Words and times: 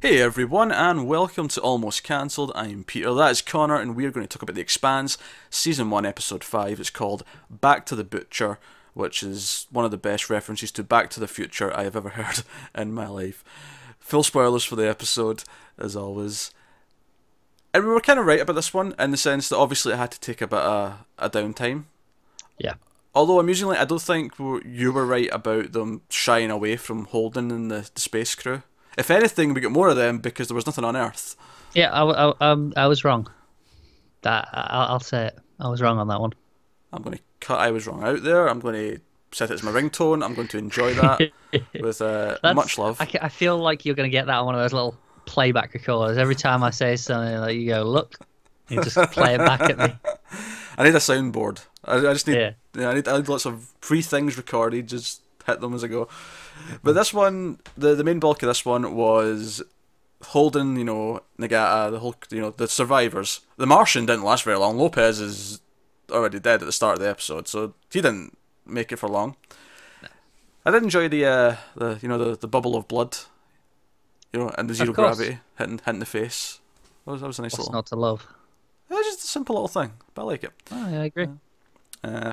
Hey 0.00 0.20
everyone, 0.20 0.70
and 0.70 1.08
welcome 1.08 1.48
to 1.48 1.60
Almost 1.60 2.04
Cancelled. 2.04 2.52
I'm 2.54 2.84
Peter, 2.84 3.12
that 3.14 3.32
is 3.32 3.42
Connor, 3.42 3.80
and 3.80 3.96
we're 3.96 4.12
going 4.12 4.24
to 4.24 4.28
talk 4.28 4.42
about 4.42 4.54
The 4.54 4.60
Expanse, 4.60 5.18
Season 5.50 5.90
1, 5.90 6.06
Episode 6.06 6.44
5. 6.44 6.78
It's 6.78 6.88
called 6.88 7.24
Back 7.50 7.84
to 7.86 7.96
the 7.96 8.04
Butcher, 8.04 8.60
which 8.94 9.24
is 9.24 9.66
one 9.72 9.84
of 9.84 9.90
the 9.90 9.96
best 9.96 10.30
references 10.30 10.70
to 10.70 10.84
Back 10.84 11.10
to 11.10 11.18
the 11.18 11.26
Future 11.26 11.76
I 11.76 11.82
have 11.82 11.96
ever 11.96 12.08
heard 12.10 12.44
in 12.76 12.92
my 12.92 13.08
life. 13.08 13.42
Full 13.98 14.22
spoilers 14.22 14.62
for 14.62 14.76
the 14.76 14.88
episode, 14.88 15.42
as 15.76 15.96
always. 15.96 16.52
And 17.74 17.84
we 17.84 17.90
were 17.90 18.00
kind 18.00 18.20
of 18.20 18.26
right 18.26 18.40
about 18.40 18.52
this 18.52 18.72
one, 18.72 18.94
in 19.00 19.10
the 19.10 19.16
sense 19.16 19.48
that 19.48 19.58
obviously 19.58 19.94
it 19.94 19.98
had 19.98 20.12
to 20.12 20.20
take 20.20 20.40
a 20.40 20.46
bit 20.46 20.60
of 20.60 21.04
a 21.18 21.28
downtime. 21.28 21.86
Yeah. 22.56 22.74
Although 23.16 23.40
amusingly, 23.40 23.76
I 23.76 23.84
don't 23.84 24.00
think 24.00 24.38
you 24.38 24.92
were 24.92 25.04
right 25.04 25.28
about 25.32 25.72
them 25.72 26.02
shying 26.08 26.52
away 26.52 26.76
from 26.76 27.06
Holden 27.06 27.50
and 27.50 27.68
the, 27.68 27.90
the 27.92 28.00
space 28.00 28.36
crew. 28.36 28.62
If 28.98 29.12
anything, 29.12 29.54
we 29.54 29.60
get 29.60 29.70
more 29.70 29.88
of 29.88 29.96
them 29.96 30.18
because 30.18 30.48
there 30.48 30.56
was 30.56 30.66
nothing 30.66 30.84
on 30.84 30.96
Earth. 30.96 31.36
Yeah, 31.72 31.92
I, 31.92 32.02
I, 32.02 32.34
um, 32.40 32.72
I 32.76 32.88
was 32.88 33.04
wrong. 33.04 33.30
That 34.22 34.48
I, 34.52 34.92
will 34.92 34.98
say 34.98 35.28
it. 35.28 35.38
I 35.60 35.68
was 35.68 35.80
wrong 35.80 35.98
on 35.98 36.08
that 36.08 36.20
one. 36.20 36.32
I'm 36.92 37.02
going 37.02 37.16
to 37.16 37.22
cut 37.38 37.60
I 37.60 37.70
was 37.70 37.86
wrong 37.86 38.02
out 38.02 38.24
there. 38.24 38.48
I'm 38.48 38.58
going 38.58 38.74
to 38.74 39.00
set 39.30 39.50
it 39.50 39.54
as 39.54 39.62
my 39.62 39.70
ringtone. 39.70 40.24
I'm 40.24 40.34
going 40.34 40.48
to 40.48 40.58
enjoy 40.58 40.94
that 40.94 41.30
with 41.80 42.02
uh, 42.02 42.38
much 42.42 42.76
love. 42.76 43.00
I, 43.00 43.08
I 43.22 43.28
feel 43.28 43.56
like 43.56 43.84
you're 43.84 43.94
going 43.94 44.10
to 44.10 44.12
get 44.12 44.26
that 44.26 44.38
on 44.38 44.46
one 44.46 44.56
of 44.56 44.60
those 44.60 44.72
little 44.72 44.98
playback 45.26 45.74
recorders. 45.74 46.18
Every 46.18 46.34
time 46.34 46.64
I 46.64 46.70
say 46.70 46.96
something, 46.96 47.38
like 47.38 47.56
you 47.56 47.68
go, 47.68 47.84
look, 47.84 48.16
you 48.68 48.82
just 48.82 48.96
play 49.12 49.34
it 49.34 49.38
back 49.38 49.60
at 49.60 49.78
me. 49.78 49.96
I 50.78 50.84
need 50.84 50.94
a 50.94 50.98
soundboard. 50.98 51.64
I, 51.84 51.98
I 51.98 52.12
just 52.14 52.26
need, 52.26 52.36
yeah. 52.36 52.52
yeah. 52.74 52.90
I 52.90 52.94
need, 52.94 53.06
I 53.06 53.18
need 53.18 53.28
lots 53.28 53.46
of 53.46 53.72
free 53.80 54.02
things 54.02 54.36
recorded. 54.36 54.88
Just 54.88 55.22
hit 55.46 55.60
them 55.60 55.74
as 55.74 55.84
I 55.84 55.88
go. 55.88 56.08
But 56.82 56.94
this 56.94 57.12
one, 57.12 57.60
the 57.76 57.94
the 57.94 58.04
main 58.04 58.18
bulk 58.20 58.42
of 58.42 58.48
this 58.48 58.64
one 58.64 58.94
was 58.94 59.62
Holden, 60.22 60.76
you 60.76 60.84
know, 60.84 61.20
Nagata, 61.38 61.90
the 61.90 62.00
whole, 62.00 62.14
you 62.30 62.40
know, 62.40 62.50
the 62.50 62.68
survivors. 62.68 63.40
The 63.56 63.66
Martian 63.66 64.06
didn't 64.06 64.24
last 64.24 64.44
very 64.44 64.58
long. 64.58 64.76
Lopez 64.76 65.20
is 65.20 65.60
already 66.10 66.40
dead 66.40 66.60
at 66.62 66.66
the 66.66 66.72
start 66.72 66.94
of 66.94 67.00
the 67.00 67.08
episode, 67.08 67.48
so 67.48 67.74
he 67.92 68.00
didn't 68.00 68.36
make 68.66 68.92
it 68.92 68.96
for 68.96 69.08
long. 69.08 69.36
I 70.64 70.70
did 70.70 70.82
enjoy 70.82 71.08
the, 71.08 71.24
uh, 71.24 71.56
the 71.76 71.98
you 72.02 72.08
know, 72.08 72.18
the, 72.18 72.36
the 72.36 72.48
bubble 72.48 72.76
of 72.76 72.88
blood, 72.88 73.16
you 74.32 74.40
know, 74.40 74.50
and 74.58 74.68
the 74.68 74.74
zero 74.74 74.92
gravity 74.92 75.38
hitting 75.56 75.78
hitting 75.84 76.00
the 76.00 76.06
face. 76.06 76.60
That 77.06 77.12
was, 77.12 77.20
that 77.20 77.26
was 77.28 77.38
a 77.38 77.42
nice 77.42 77.52
What's 77.52 77.60
little. 77.60 77.72
not 77.72 77.86
to 77.86 77.96
love? 77.96 78.26
It 78.90 78.94
was 78.94 79.06
just 79.06 79.24
a 79.24 79.26
simple 79.28 79.54
little 79.54 79.68
thing, 79.68 79.92
but 80.14 80.22
I 80.22 80.24
like 80.24 80.44
it. 80.44 80.52
Oh, 80.70 80.88
yeah, 80.90 81.00
I 81.00 81.04
agree. 81.04 81.28
Uh, 82.02 82.32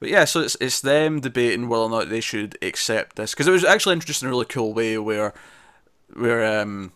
but 0.00 0.08
yeah, 0.08 0.24
so 0.24 0.40
it's 0.40 0.56
it's 0.60 0.80
them 0.80 1.20
debating 1.20 1.68
whether 1.68 1.82
or 1.82 1.90
not 1.90 2.08
they 2.08 2.20
should 2.20 2.56
accept 2.62 3.16
this 3.16 3.32
because 3.32 3.48
it 3.48 3.52
was 3.52 3.64
actually 3.64 3.94
introduced 3.94 4.22
in 4.22 4.28
a 4.28 4.30
really 4.30 4.44
cool 4.44 4.72
way 4.72 4.98
where 4.98 5.34
where 6.14 6.60
um 6.60 6.92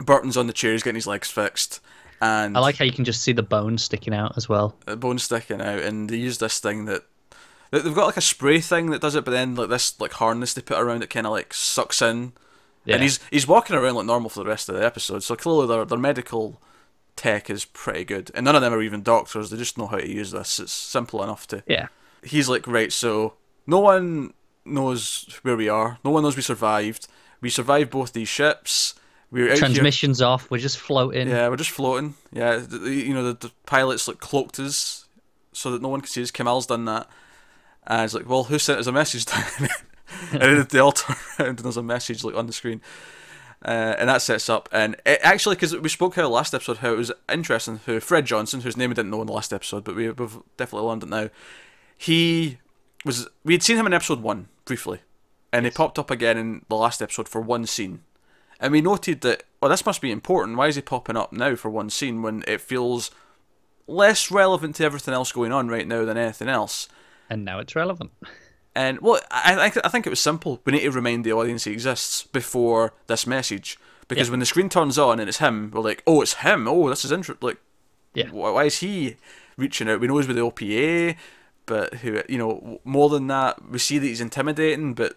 Burton's 0.00 0.36
on 0.36 0.46
the 0.46 0.52
chair, 0.52 0.72
he's 0.72 0.82
getting 0.82 0.96
his 0.96 1.06
legs 1.06 1.30
fixed, 1.30 1.80
and 2.20 2.56
I 2.56 2.60
like 2.60 2.76
how 2.76 2.84
you 2.84 2.92
can 2.92 3.04
just 3.04 3.22
see 3.22 3.32
the 3.32 3.42
bones 3.42 3.82
sticking 3.82 4.14
out 4.14 4.36
as 4.36 4.48
well. 4.48 4.74
The 4.86 4.96
bone 4.96 5.18
sticking 5.18 5.60
out, 5.60 5.80
and 5.80 6.08
they 6.08 6.16
use 6.16 6.38
this 6.38 6.60
thing 6.60 6.86
that 6.86 7.04
they've 7.70 7.94
got 7.94 8.06
like 8.06 8.16
a 8.16 8.22
spray 8.22 8.60
thing 8.60 8.90
that 8.90 9.00
does 9.00 9.14
it, 9.14 9.24
but 9.24 9.32
then 9.32 9.54
like 9.54 9.68
this 9.68 9.98
like 10.00 10.12
harness 10.12 10.54
they 10.54 10.62
put 10.62 10.78
around 10.78 11.02
it 11.02 11.10
kind 11.10 11.26
of 11.26 11.32
like 11.32 11.52
sucks 11.52 12.00
in, 12.00 12.32
yeah. 12.84 12.94
and 12.94 13.02
he's 13.02 13.20
he's 13.30 13.46
walking 13.46 13.76
around 13.76 13.96
like 13.96 14.06
normal 14.06 14.30
for 14.30 14.42
the 14.42 14.48
rest 14.48 14.68
of 14.68 14.76
the 14.76 14.84
episode. 14.84 15.22
So 15.22 15.36
clearly 15.36 15.66
their 15.66 15.84
their 15.84 15.98
medical 15.98 16.60
tech 17.18 17.50
is 17.50 17.64
pretty 17.64 18.04
good, 18.04 18.30
and 18.34 18.44
none 18.44 18.56
of 18.56 18.62
them 18.62 18.72
are 18.72 18.82
even 18.82 19.02
doctors. 19.02 19.50
They 19.50 19.56
just 19.56 19.76
know 19.76 19.86
how 19.86 19.98
to 19.98 20.08
use 20.08 20.30
this. 20.30 20.58
It's 20.58 20.72
simple 20.72 21.22
enough 21.22 21.46
to 21.48 21.62
yeah 21.66 21.88
he's 22.22 22.48
like, 22.48 22.66
right, 22.66 22.92
so 22.92 23.34
no 23.66 23.80
one 23.80 24.34
knows 24.64 25.38
where 25.42 25.56
we 25.56 25.68
are. 25.68 25.98
No 26.04 26.10
one 26.10 26.22
knows 26.22 26.36
we 26.36 26.42
survived. 26.42 27.08
We 27.40 27.50
survived 27.50 27.90
both 27.90 28.12
these 28.12 28.28
ships. 28.28 28.94
We're 29.30 29.54
transmissions 29.56 30.20
here. 30.20 30.28
off. 30.28 30.50
We're 30.50 30.58
just 30.58 30.78
floating. 30.78 31.28
Yeah, 31.28 31.48
we're 31.48 31.56
just 31.56 31.70
floating. 31.70 32.14
Yeah, 32.32 32.62
you 32.70 33.12
know 33.12 33.32
the, 33.32 33.48
the 33.48 33.52
pilots 33.66 34.08
like 34.08 34.20
cloaked 34.20 34.58
us 34.58 35.06
so 35.52 35.70
that 35.70 35.82
no 35.82 35.88
one 35.88 36.00
can 36.00 36.08
see 36.08 36.22
us. 36.22 36.30
Kamal's 36.30 36.66
done 36.66 36.86
that. 36.86 37.08
And 37.86 38.04
it's 38.04 38.14
like, 38.14 38.28
well, 38.28 38.44
who 38.44 38.58
sent 38.58 38.78
us 38.78 38.86
a 38.86 38.92
message? 38.92 39.26
and 40.32 40.40
then 40.40 40.66
they 40.70 40.78
all 40.78 40.92
turn 40.92 41.16
around 41.38 41.48
and 41.48 41.58
there's 41.58 41.76
a 41.76 41.82
message 41.82 42.24
like 42.24 42.34
on 42.34 42.46
the 42.46 42.52
screen. 42.52 42.80
Uh, 43.64 43.96
and 43.98 44.08
that 44.08 44.22
sets 44.22 44.48
up. 44.48 44.68
And 44.70 44.94
it, 45.04 45.18
actually, 45.22 45.56
because 45.56 45.76
we 45.76 45.88
spoke 45.88 46.14
how 46.14 46.28
last 46.28 46.54
episode 46.54 46.78
how 46.78 46.92
it 46.92 46.98
was 46.98 47.12
interesting 47.28 47.80
who 47.86 47.98
Fred 47.98 48.24
Johnson, 48.24 48.60
whose 48.60 48.76
name 48.76 48.90
we 48.90 48.94
didn't 48.94 49.10
know 49.10 49.20
in 49.20 49.26
the 49.26 49.32
last 49.32 49.52
episode, 49.52 49.82
but 49.82 49.96
we, 49.96 50.04
have 50.04 50.16
definitely 50.56 50.88
learned 50.88 51.02
it 51.02 51.08
now 51.08 51.28
he 51.98 52.58
was 53.04 53.28
we 53.44 53.52
had 53.52 53.62
seen 53.62 53.76
him 53.76 53.86
in 53.86 53.92
episode 53.92 54.22
one 54.22 54.48
briefly, 54.64 55.00
and 55.52 55.64
yes. 55.64 55.74
he 55.74 55.76
popped 55.76 55.98
up 55.98 56.10
again 56.10 56.38
in 56.38 56.64
the 56.68 56.76
last 56.76 57.02
episode 57.02 57.28
for 57.28 57.40
one 57.40 57.66
scene, 57.66 58.00
and 58.60 58.72
we 58.72 58.80
noted 58.80 59.20
that 59.22 59.42
well 59.60 59.68
this 59.68 59.84
must 59.84 60.00
be 60.00 60.12
important. 60.12 60.56
Why 60.56 60.68
is 60.68 60.76
he 60.76 60.82
popping 60.82 61.16
up 61.16 61.32
now 61.32 61.56
for 61.56 61.68
one 61.68 61.90
scene 61.90 62.22
when 62.22 62.44
it 62.46 62.60
feels 62.60 63.10
less 63.88 64.30
relevant 64.30 64.76
to 64.76 64.84
everything 64.84 65.12
else 65.12 65.32
going 65.32 65.52
on 65.52 65.68
right 65.68 65.86
now 65.86 66.04
than 66.04 66.16
anything 66.16 66.48
else? 66.48 66.88
And 67.28 67.44
now 67.44 67.58
it's 67.58 67.76
relevant. 67.76 68.12
And 68.78 69.00
well, 69.00 69.20
I 69.30 69.72
I 69.84 69.88
think 69.88 70.06
it 70.06 70.10
was 70.10 70.20
simple. 70.20 70.60
We 70.64 70.72
need 70.72 70.82
to 70.82 70.90
remind 70.92 71.24
the 71.24 71.32
audience 71.32 71.64
he 71.64 71.72
exists 71.72 72.22
before 72.22 72.92
this 73.08 73.26
message, 73.26 73.76
because 74.06 74.30
when 74.30 74.40
the 74.40 74.46
screen 74.46 74.68
turns 74.68 74.98
on 74.98 75.18
and 75.18 75.28
it's 75.28 75.38
him, 75.38 75.70
we're 75.72 75.80
like, 75.80 76.02
oh, 76.06 76.22
it's 76.22 76.34
him. 76.34 76.68
Oh, 76.68 76.88
this 76.88 77.04
is 77.04 77.10
interesting. 77.10 77.46
Like, 77.46 77.58
yeah, 78.14 78.28
why 78.30 78.64
is 78.64 78.78
he 78.78 79.16
reaching 79.56 79.88
out? 79.88 80.00
We 80.00 80.06
know 80.06 80.18
he's 80.18 80.28
with 80.28 80.36
the 80.36 80.42
OPA 80.42 81.16
but 81.68 81.94
who 81.96 82.20
you 82.28 82.38
know 82.38 82.80
more 82.82 83.08
than 83.08 83.28
that 83.28 83.70
we 83.70 83.78
see 83.78 83.98
that 83.98 84.06
he's 84.06 84.20
intimidating 84.20 84.94
but 84.94 85.16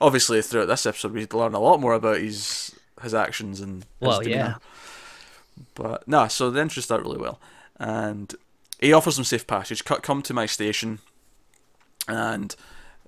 obviously 0.00 0.40
throughout 0.40 0.68
this 0.68 0.86
episode 0.86 1.12
we 1.12 1.26
learn 1.32 1.52
a 1.52 1.60
lot 1.60 1.80
more 1.80 1.92
about 1.92 2.18
his 2.18 2.74
his 3.02 3.12
actions 3.12 3.60
and 3.60 3.84
well 4.00 4.26
yeah 4.26 4.54
but 5.74 6.06
no 6.06 6.20
nah, 6.20 6.26
so 6.28 6.50
the 6.50 6.60
entries 6.60 6.86
that 6.86 7.02
really 7.02 7.18
well 7.18 7.40
and 7.78 8.36
he 8.80 8.92
offers 8.92 9.16
them 9.16 9.24
safe 9.24 9.46
passage 9.46 9.84
come 9.84 10.22
to 10.22 10.32
my 10.32 10.46
station 10.46 11.00
and 12.08 12.56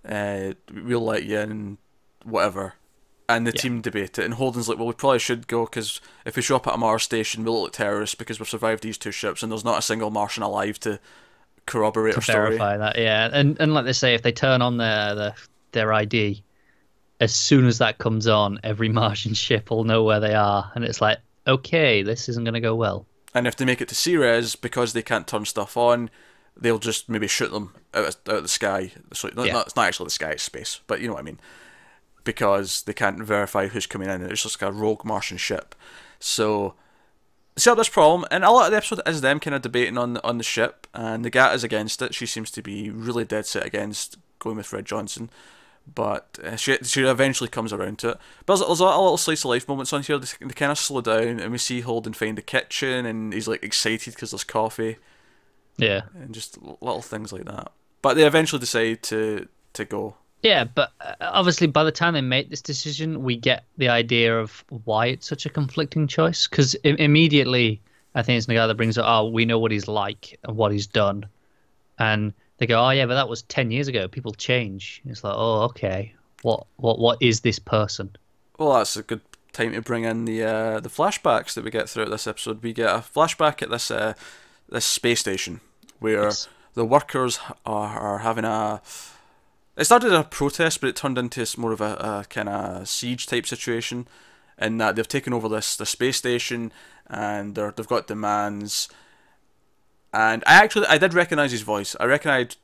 uh, 0.08 0.52
we'll 0.72 1.04
let 1.04 1.24
you 1.24 1.38
in 1.38 1.78
whatever 2.24 2.74
and 3.28 3.46
the 3.46 3.52
yeah. 3.54 3.60
team 3.60 3.80
debate 3.80 4.18
it 4.18 4.24
and 4.24 4.34
Holden's 4.34 4.68
like 4.68 4.76
well 4.76 4.86
we 4.86 4.92
probably 4.92 5.18
should 5.18 5.46
go 5.46 5.64
because 5.64 6.00
if 6.24 6.36
we 6.36 6.42
show 6.42 6.56
up 6.56 6.66
at 6.66 6.74
a 6.74 6.76
Mars 6.76 7.02
station 7.02 7.44
we'll 7.44 7.54
look 7.54 7.62
like 7.64 7.72
terrorists 7.72 8.14
because 8.14 8.38
we've 8.38 8.48
survived 8.48 8.82
these 8.82 8.98
two 8.98 9.12
ships 9.12 9.42
and 9.42 9.50
there's 9.50 9.64
not 9.64 9.78
a 9.78 9.82
single 9.82 10.10
Martian 10.10 10.42
alive 10.42 10.78
to 10.80 11.00
corroborate 11.70 12.14
to 12.14 12.20
verify 12.20 12.76
that. 12.76 12.98
Yeah, 12.98 13.30
and 13.32 13.56
and 13.60 13.72
like 13.72 13.84
they 13.84 13.92
say, 13.92 14.14
if 14.14 14.22
they 14.22 14.32
turn 14.32 14.60
on 14.60 14.76
their 14.76 15.14
their 15.14 15.34
their 15.72 15.92
ID, 15.92 16.42
as 17.20 17.34
soon 17.34 17.66
as 17.66 17.78
that 17.78 17.98
comes 17.98 18.26
on, 18.26 18.60
every 18.62 18.88
Martian 19.00 19.34
ship 19.34 19.70
will 19.70 19.84
know 19.84 20.02
where 20.02 20.20
they 20.20 20.34
are, 20.34 20.70
and 20.74 20.84
it's 20.84 21.00
like, 21.00 21.18
okay, 21.46 22.02
this 22.02 22.28
isn't 22.28 22.44
going 22.44 22.54
to 22.54 22.60
go 22.60 22.74
well. 22.74 23.06
And 23.32 23.46
if 23.46 23.56
they 23.56 23.64
make 23.64 23.80
it 23.80 23.88
to 23.88 23.94
Ceres, 23.94 24.56
because 24.56 24.92
they 24.92 25.02
can't 25.02 25.26
turn 25.26 25.44
stuff 25.44 25.76
on, 25.76 26.10
they'll 26.60 26.78
just 26.78 27.08
maybe 27.08 27.26
shoot 27.26 27.50
them 27.50 27.74
out 27.94 28.04
of, 28.04 28.16
out 28.28 28.36
of 28.36 28.42
the 28.42 28.48
sky. 28.48 28.92
So 29.12 29.30
yeah. 29.36 29.52
not, 29.52 29.66
it's 29.66 29.76
not 29.76 29.86
actually 29.86 30.06
the 30.06 30.10
sky, 30.10 30.30
it's 30.30 30.42
space, 30.42 30.80
but 30.86 31.00
you 31.00 31.06
know 31.06 31.14
what 31.14 31.20
I 31.20 31.24
mean. 31.24 31.40
Because 32.22 32.82
they 32.82 32.92
can't 32.92 33.22
verify 33.22 33.68
who's 33.68 33.86
coming 33.86 34.10
in. 34.10 34.22
It's 34.22 34.42
just 34.42 34.60
like 34.60 34.70
a 34.70 34.72
rogue 34.72 35.04
Martian 35.04 35.38
ship. 35.38 35.74
So 36.18 36.74
see 37.56 37.74
this 37.74 37.88
problem, 37.88 38.26
and 38.30 38.44
a 38.44 38.50
lot 38.50 38.66
of 38.66 38.70
the 38.70 38.76
episode 38.76 39.00
is 39.06 39.20
them 39.20 39.40
kind 39.40 39.54
of 39.54 39.62
debating 39.62 39.98
on 39.98 40.16
on 40.18 40.38
the 40.38 40.44
ship, 40.44 40.86
and 40.94 41.24
the 41.24 41.30
Nagata 41.30 41.54
is 41.54 41.64
against 41.64 42.02
it. 42.02 42.14
She 42.14 42.26
seems 42.26 42.50
to 42.52 42.62
be 42.62 42.90
really 42.90 43.24
dead 43.24 43.46
set 43.46 43.66
against 43.66 44.18
going 44.38 44.56
with 44.56 44.66
Fred 44.66 44.86
Johnson, 44.86 45.30
but 45.92 46.38
uh, 46.42 46.56
she 46.56 46.76
she 46.82 47.02
eventually 47.02 47.50
comes 47.50 47.72
around 47.72 47.98
to 48.00 48.10
it. 48.10 48.18
But 48.46 48.56
there's, 48.56 48.66
there's 48.66 48.80
a, 48.80 48.84
a 48.84 49.02
little 49.02 49.16
slice 49.16 49.44
of 49.44 49.50
life 49.50 49.68
moments 49.68 49.92
on 49.92 50.02
here. 50.02 50.18
They, 50.18 50.28
they 50.40 50.54
kind 50.54 50.72
of 50.72 50.78
slow 50.78 51.00
down, 51.00 51.40
and 51.40 51.52
we 51.52 51.58
see 51.58 51.80
Holden 51.80 52.12
find 52.12 52.36
the 52.36 52.42
kitchen, 52.42 53.06
and 53.06 53.32
he's 53.32 53.48
like 53.48 53.62
excited 53.62 54.14
because 54.14 54.30
there's 54.30 54.44
coffee. 54.44 54.96
Yeah, 55.82 56.02
and 56.14 56.34
just 56.34 56.58
little 56.62 57.02
things 57.02 57.32
like 57.32 57.44
that. 57.44 57.72
But 58.02 58.14
they 58.14 58.26
eventually 58.26 58.60
decide 58.60 59.02
to 59.04 59.48
to 59.74 59.84
go. 59.84 60.14
Yeah, 60.42 60.64
but 60.64 60.92
uh, 61.00 61.14
obviously, 61.20 61.66
by 61.66 61.84
the 61.84 61.92
time 61.92 62.14
they 62.14 62.22
make 62.22 62.48
this 62.48 62.62
decision, 62.62 63.22
we 63.22 63.36
get 63.36 63.64
the 63.76 63.88
idea 63.90 64.38
of 64.38 64.64
why 64.84 65.06
it's 65.06 65.28
such 65.28 65.44
a 65.44 65.50
conflicting 65.50 66.06
choice. 66.06 66.46
Because 66.48 66.74
I- 66.84 66.96
immediately, 66.98 67.80
I 68.14 68.22
think 68.22 68.38
it's 68.38 68.46
the 68.46 68.54
guy 68.54 68.66
that 68.66 68.74
brings 68.76 68.96
up, 68.96 69.04
"Oh, 69.06 69.28
we 69.28 69.44
know 69.44 69.58
what 69.58 69.70
he's 69.70 69.86
like 69.88 70.38
and 70.44 70.56
what 70.56 70.72
he's 70.72 70.86
done," 70.86 71.26
and 71.98 72.32
they 72.58 72.66
go, 72.66 72.82
"Oh 72.82 72.90
yeah, 72.90 73.06
but 73.06 73.14
that 73.14 73.28
was 73.28 73.42
ten 73.42 73.70
years 73.70 73.88
ago. 73.88 74.08
People 74.08 74.32
change." 74.32 75.02
It's 75.04 75.22
like, 75.22 75.34
"Oh, 75.36 75.62
okay. 75.64 76.14
What 76.42 76.66
what 76.76 76.98
what 76.98 77.18
is 77.20 77.40
this 77.40 77.58
person?" 77.58 78.16
Well, 78.58 78.74
that's 78.74 78.96
a 78.96 79.02
good 79.02 79.20
time 79.52 79.72
to 79.72 79.82
bring 79.82 80.04
in 80.04 80.24
the 80.24 80.42
uh, 80.42 80.80
the 80.80 80.88
flashbacks 80.88 81.52
that 81.54 81.64
we 81.64 81.70
get 81.70 81.88
throughout 81.88 82.10
this 82.10 82.26
episode. 82.26 82.62
We 82.62 82.72
get 82.72 82.88
a 82.88 82.98
flashback 82.98 83.60
at 83.62 83.68
this 83.70 83.90
uh, 83.90 84.14
this 84.70 84.86
space 84.86 85.20
station 85.20 85.60
where 86.00 86.24
yes. 86.24 86.48
the 86.74 86.84
workers 86.84 87.38
are, 87.64 87.98
are 87.98 88.18
having 88.18 88.44
a 88.44 88.82
it 89.76 89.84
started 89.84 90.12
a 90.12 90.24
protest, 90.24 90.80
but 90.80 90.90
it 90.90 90.96
turned 90.96 91.16
into 91.16 91.46
more 91.58 91.72
of 91.72 91.80
a, 91.80 91.94
a 91.94 92.26
kind 92.28 92.50
of 92.50 92.86
siege 92.86 93.26
type 93.26 93.46
situation, 93.46 94.06
in 94.58 94.76
that 94.78 94.96
they've 94.96 95.08
taken 95.08 95.32
over 95.32 95.48
this 95.48 95.76
the 95.76 95.86
space 95.86 96.18
station 96.18 96.72
and 97.06 97.54
they're, 97.54 97.72
they've 97.72 97.86
got 97.86 98.06
demands. 98.06 98.88
And 100.12 100.44
I 100.46 100.54
actually 100.54 100.86
I 100.86 100.98
did 100.98 101.14
recognize 101.14 101.52
his 101.52 101.62
voice. 101.62 101.96
I 101.98 102.04
recognized 102.04 102.58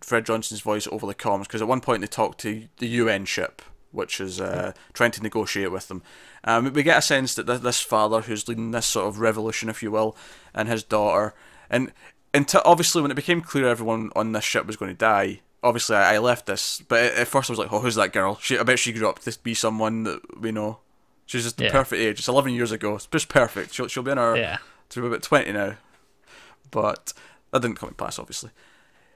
Fred 0.00 0.26
Johnson's 0.26 0.60
voice 0.60 0.86
over 0.92 1.06
the 1.06 1.14
comms 1.14 1.42
because 1.42 1.60
at 1.60 1.68
one 1.68 1.80
point 1.80 2.00
they 2.00 2.06
talked 2.06 2.38
to 2.40 2.68
the 2.78 2.86
UN 2.86 3.24
ship, 3.24 3.62
which 3.90 4.20
is 4.20 4.40
uh, 4.40 4.72
trying 4.92 5.10
to 5.12 5.22
negotiate 5.22 5.72
with 5.72 5.88
them. 5.88 6.02
Um, 6.44 6.72
we 6.72 6.82
get 6.82 6.98
a 6.98 7.02
sense 7.02 7.34
that 7.34 7.46
this 7.46 7.80
father, 7.80 8.22
who's 8.22 8.46
leading 8.48 8.70
this 8.70 8.86
sort 8.86 9.08
of 9.08 9.18
revolution, 9.18 9.68
if 9.68 9.82
you 9.82 9.90
will, 9.90 10.16
and 10.54 10.68
his 10.68 10.82
daughter, 10.82 11.34
and 11.68 11.90
until 12.34 12.60
obviously 12.64 13.00
when 13.00 13.10
it 13.10 13.14
became 13.14 13.40
clear 13.40 13.68
everyone 13.68 14.10
on 14.16 14.32
this 14.32 14.44
ship 14.44 14.66
was 14.66 14.76
going 14.76 14.90
to 14.90 14.98
die, 14.98 15.40
obviously 15.62 15.96
I, 15.96 16.16
I 16.16 16.18
left 16.18 16.46
this. 16.46 16.82
But 16.88 17.00
at, 17.04 17.14
at 17.14 17.28
first 17.28 17.48
I 17.48 17.52
was 17.52 17.58
like, 17.58 17.72
oh, 17.72 17.78
who's 17.80 17.94
that 17.94 18.12
girl? 18.12 18.36
She, 18.42 18.58
I 18.58 18.62
bet 18.64 18.78
she 18.78 18.92
grew 18.92 19.08
up 19.08 19.20
to 19.20 19.38
be 19.42 19.54
someone 19.54 20.02
that 20.02 20.40
we 20.40 20.52
know. 20.52 20.80
She's 21.26 21.44
just 21.44 21.56
the 21.56 21.64
Yeah. 21.64 21.72
perfect 21.72 22.00
age. 22.00 22.18
It's 22.18 22.28
11 22.28 22.52
years 22.52 22.70
ago. 22.72 22.96
It's 22.96 23.06
just 23.06 23.28
perfect. 23.28 23.72
She'll, 23.72 23.86
she'll 23.88 24.02
be 24.02 24.10
in 24.10 24.18
her. 24.18 24.36
Yeah. 24.36 24.58
Be 24.94 25.00
about 25.06 25.22
20 25.22 25.52
now. 25.52 25.76
But 26.70 27.12
that 27.50 27.62
didn't 27.62 27.78
come 27.78 27.88
to 27.88 27.94
pass, 27.94 28.18
obviously. 28.18 28.50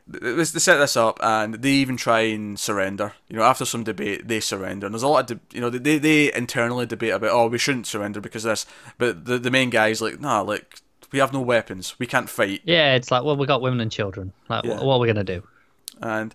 They, 0.07 0.33
they 0.33 0.45
set 0.45 0.79
this 0.79 0.97
up 0.97 1.19
and 1.23 1.55
they 1.57 1.71
even 1.71 1.97
try 1.97 2.21
and 2.21 2.59
surrender. 2.59 3.13
You 3.29 3.37
know, 3.37 3.43
after 3.43 3.65
some 3.65 3.85
debate, 3.85 4.27
they 4.27 4.41
surrender. 4.41 4.87
And 4.87 4.95
there's 4.95 5.03
a 5.03 5.09
lot 5.09 5.31
of, 5.31 5.39
de- 5.51 5.55
you 5.57 5.61
know, 5.61 5.71
they, 5.71 5.99
they 5.99 6.33
internally 6.33 6.87
debate 6.87 7.13
about, 7.13 7.31
oh, 7.33 7.49
we 7.49 7.59
shouldn't 7.59 7.87
surrender 7.87 8.21
because 8.21 8.45
of 8.45 8.51
this. 8.53 8.67
But 8.97 9.27
the, 9.27 9.39
the 9.39 9.51
main 9.51 9.71
guy's 9.71 10.01
like, 10.01 10.19
nah, 10.21 10.41
like, 10.41 10.81
we 11.13 11.19
have 11.19 11.33
no 11.33 11.41
weapons. 11.41 11.95
We 11.99 12.07
can't 12.07 12.29
fight. 12.29 12.61
Yeah, 12.65 12.95
it's 12.95 13.11
like, 13.11 13.25
well, 13.25 13.37
we 13.37 13.47
got 13.47 13.63
women 13.63 13.81
and 13.81 13.91
children. 13.91 14.33
Like, 14.49 14.65
Yeah. 14.65 14.81
what 14.83 14.95
are 14.97 14.99
we 15.01 15.07
gonna 15.07 15.25
do? 15.25 15.43
And 16.01 16.35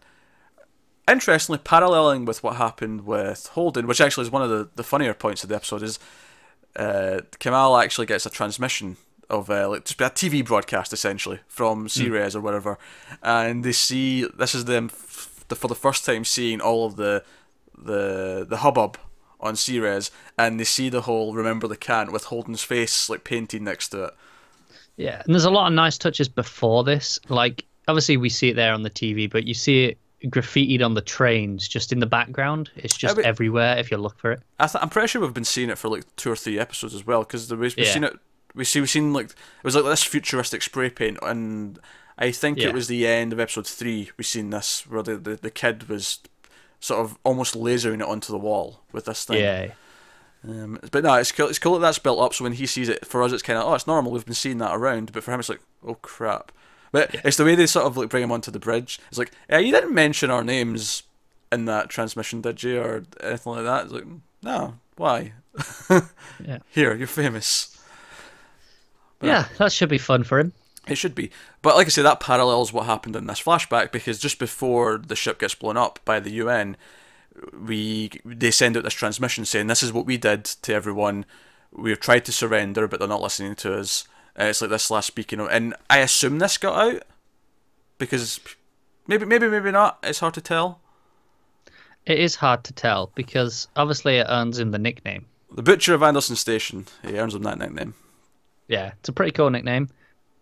interestingly, 1.07 1.59
paralleling 1.59 2.25
with 2.25 2.43
what 2.43 2.55
happened 2.55 3.05
with 3.05 3.47
Holden, 3.47 3.87
which 3.87 4.01
actually 4.01 4.23
is 4.25 4.31
one 4.31 4.41
of 4.41 4.49
the, 4.49 4.69
the 4.75 4.83
funnier 4.83 5.13
points 5.13 5.43
of 5.43 5.49
the 5.49 5.55
episode, 5.55 5.83
is 5.83 5.99
uh, 6.75 7.21
Kamal 7.39 7.77
actually 7.77 8.07
gets 8.07 8.25
a 8.25 8.29
transmission 8.29 8.97
of 9.29 9.49
uh, 9.49 9.69
like 9.69 9.85
just 9.85 10.01
a 10.01 10.05
TV 10.05 10.45
broadcast 10.45 10.91
essentially 10.93 11.39
from 11.47 11.87
Ceres 11.87 12.35
or 12.35 12.41
whatever, 12.41 12.77
and 13.21 13.63
they 13.63 13.71
see 13.71 14.25
this 14.35 14.53
is 14.55 14.65
them 14.65 14.89
f- 14.91 15.45
the, 15.47 15.55
for 15.55 15.67
the 15.67 15.75
first 15.75 16.05
time 16.05 16.25
seeing 16.25 16.59
all 16.61 16.85
of 16.85 16.95
the 16.97 17.23
the 17.77 18.45
the 18.47 18.57
hubbub 18.57 18.97
on 19.39 19.55
Ceres, 19.55 20.11
and 20.37 20.59
they 20.59 20.63
see 20.63 20.89
the 20.89 21.01
whole 21.01 21.33
remember 21.33 21.67
the 21.67 21.77
can't 21.77 22.11
with 22.11 22.25
Holden's 22.25 22.63
face 22.63 23.09
like 23.09 23.23
painted 23.23 23.61
next 23.61 23.89
to 23.89 24.05
it. 24.05 24.13
Yeah, 24.97 25.21
and 25.25 25.33
there's 25.33 25.45
a 25.45 25.49
lot 25.51 25.67
of 25.67 25.73
nice 25.73 25.97
touches 25.97 26.27
before 26.29 26.83
this. 26.83 27.19
Like, 27.29 27.65
obviously, 27.87 28.17
we 28.17 28.29
see 28.29 28.49
it 28.49 28.55
there 28.55 28.73
on 28.73 28.83
the 28.83 28.89
TV, 28.89 29.29
but 29.29 29.45
you 29.45 29.53
see 29.53 29.85
it 29.85 29.97
graffitied 30.29 30.81
on 30.83 30.93
the 30.93 31.01
trains 31.01 31.67
just 31.67 31.91
in 31.91 31.99
the 31.99 32.05
background. 32.05 32.69
It's 32.75 32.95
just 32.95 33.17
everywhere 33.19 33.77
if 33.77 33.91
you 33.91 33.97
look 33.97 34.17
for 34.19 34.31
it. 34.31 34.41
I 34.59 34.67
th- 34.67 34.81
I'm 34.81 34.89
pretty 34.89 35.07
sure 35.09 35.21
we've 35.21 35.33
been 35.33 35.43
seeing 35.43 35.69
it 35.69 35.77
for 35.77 35.89
like 35.89 36.03
two 36.15 36.31
or 36.31 36.35
three 36.35 36.59
episodes 36.59 36.93
as 36.95 37.05
well 37.05 37.21
because 37.23 37.51
we've 37.53 37.77
Yeah. 37.77 37.91
seen 37.91 38.03
it. 38.03 38.17
We 38.55 38.63
see 38.65 38.79
we've 38.79 38.89
seen 38.89 39.13
like 39.13 39.25
it 39.31 39.35
was 39.63 39.75
like 39.75 39.83
this 39.85 40.03
futuristic 40.03 40.61
spray 40.61 40.89
paint, 40.91 41.17
and 41.23 41.79
I 42.17 42.31
think 42.31 42.59
Yeah. 42.59 42.67
it 42.69 42.73
was 42.73 42.87
the 42.87 43.07
end 43.07 43.33
of 43.33 43.39
episode 43.39 43.65
three. 43.67 44.11
We've 44.17 44.25
seen 44.27 44.51
this 44.51 44.85
where 44.87 45.01
the, 45.03 45.17
the, 45.17 45.35
the 45.37 45.51
kid 45.51 45.89
was 45.89 46.19
sort 46.79 46.99
of 47.03 47.17
almost 47.23 47.55
lasering 47.55 47.95
it 47.95 48.07
onto 48.07 48.31
the 48.31 48.37
wall 48.37 48.81
with 48.91 49.05
this 49.05 49.23
thing. 49.25 49.39
Yeah. 49.41 49.71
Um, 50.47 50.79
but 50.91 51.03
no, 51.03 51.13
it's 51.15 51.31
cool. 51.31 51.47
It's 51.47 51.59
cool 51.59 51.73
that 51.73 51.79
that's 51.79 51.99
built 51.99 52.19
up. 52.19 52.33
So 52.33 52.43
when 52.43 52.53
he 52.53 52.65
sees 52.65 52.89
it, 52.89 53.05
for 53.05 53.23
us, 53.23 53.31
it's 53.31 53.43
kind 53.43 53.57
of 53.57 53.65
oh, 53.65 53.75
it's 53.75 53.87
normal. 53.87 54.11
We've 54.11 54.25
been 54.25 54.33
seeing 54.33 54.57
that 54.57 54.75
around. 54.75 55.11
But 55.13 55.23
for 55.23 55.31
him, 55.31 55.39
it's 55.39 55.49
like 55.49 55.61
oh 55.85 55.95
crap. 55.95 56.51
But 56.91 57.15
it's 57.23 57.37
the 57.37 57.45
way 57.45 57.55
they 57.55 57.65
sort 57.65 57.85
of 57.85 57.97
like 57.97 58.09
bring 58.09 58.23
him 58.23 58.31
onto 58.31 58.51
the 58.51 58.59
bridge. 58.59 58.99
It's 59.09 59.17
like 59.17 59.31
yeah, 59.49 59.59
you 59.59 59.71
didn't 59.71 59.93
mention 59.93 60.29
our 60.29 60.43
names 60.43 61.03
in 61.51 61.65
that 61.65 61.89
transmission, 61.89 62.41
did 62.41 62.61
you, 62.61 62.81
or 62.81 63.03
anything 63.21 63.53
like 63.53 63.63
that? 63.63 63.85
It's 63.85 63.93
like 63.93 64.05
no, 64.41 64.75
why? 64.97 65.33
Yeah. 66.45 66.57
Here, 66.69 66.95
you're 66.95 67.07
famous. 67.07 67.77
But 69.19 69.27
Yeah, 69.27 69.47
that 69.59 69.71
should 69.71 69.89
be 69.89 69.97
fun 69.97 70.23
for 70.23 70.39
him. 70.39 70.51
It 70.87 70.97
should 70.97 71.15
be. 71.15 71.31
But 71.61 71.75
like 71.75 71.87
I 71.87 71.89
say, 71.89 72.01
that 72.01 72.19
parallels 72.19 72.73
what 72.73 72.85
happened 72.85 73.15
in 73.15 73.27
this 73.27 73.41
flashback 73.41 73.91
because 73.91 74.19
just 74.19 74.39
before 74.39 74.97
the 74.97 75.15
ship 75.15 75.39
gets 75.39 75.55
blown 75.55 75.77
up 75.77 75.99
by 76.03 76.19
the 76.19 76.31
UN, 76.31 76.75
we 77.53 78.11
they 78.23 78.51
send 78.51 78.77
out 78.77 78.83
this 78.83 78.93
transmission 78.93 79.45
saying 79.45 79.67
this 79.67 79.83
is 79.83 79.93
what 79.93 80.05
we 80.05 80.17
did 80.17 80.45
to 80.45 80.73
everyone. 80.73 81.25
We've 81.71 81.99
tried 81.99 82.25
to 82.25 82.31
surrender, 82.31 82.87
but 82.87 82.99
they're 82.99 83.07
not 83.07 83.21
listening 83.21 83.55
to 83.55 83.77
us. 83.79 84.07
Uh, 84.39 84.45
it's 84.45 84.61
like 84.61 84.69
this 84.69 84.91
last 84.91 85.07
speaking 85.07 85.39
of, 85.39 85.49
and 85.49 85.75
I 85.89 85.99
assume 85.99 86.39
this 86.39 86.57
got 86.57 86.77
out 86.77 87.03
because 87.97 88.39
maybe, 89.07 89.25
maybe, 89.25 89.47
maybe 89.47 89.71
not. 89.71 89.99
It's 90.03 90.19
hard 90.19 90.33
to 90.35 90.41
tell. 90.41 90.79
It 92.05 92.19
is 92.19 92.35
hard 92.35 92.63
to 92.65 92.73
tell 92.73 93.11
because 93.15 93.67
obviously 93.75 94.17
it 94.17 94.27
earns 94.29 94.59
him 94.59 94.71
the 94.71 94.79
nickname. 94.79 95.25
The 95.51 95.63
Butcher 95.63 95.93
of 95.93 96.03
Anderson 96.03 96.35
Station. 96.35 96.85
He 97.03 97.17
earns 97.17 97.35
him 97.35 97.43
that 97.43 97.59
nickname. 97.59 97.93
Yeah, 98.67 98.91
it's 98.99 99.09
a 99.09 99.13
pretty 99.13 99.31
cool 99.31 99.49
nickname, 99.49 99.89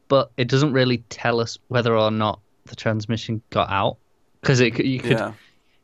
but 0.07 0.31
it 0.37 0.47
doesn't 0.47 0.73
really 0.73 0.99
tell 1.09 1.39
us 1.39 1.57
whether 1.67 1.95
or 1.95 2.11
not 2.11 2.39
the 2.65 2.75
transmission 2.75 3.41
got 3.49 3.69
out 3.69 3.97
because 4.39 4.59
it 4.59 4.79
you 4.83 4.99
could 4.99 5.11
Yeah. 5.11 5.33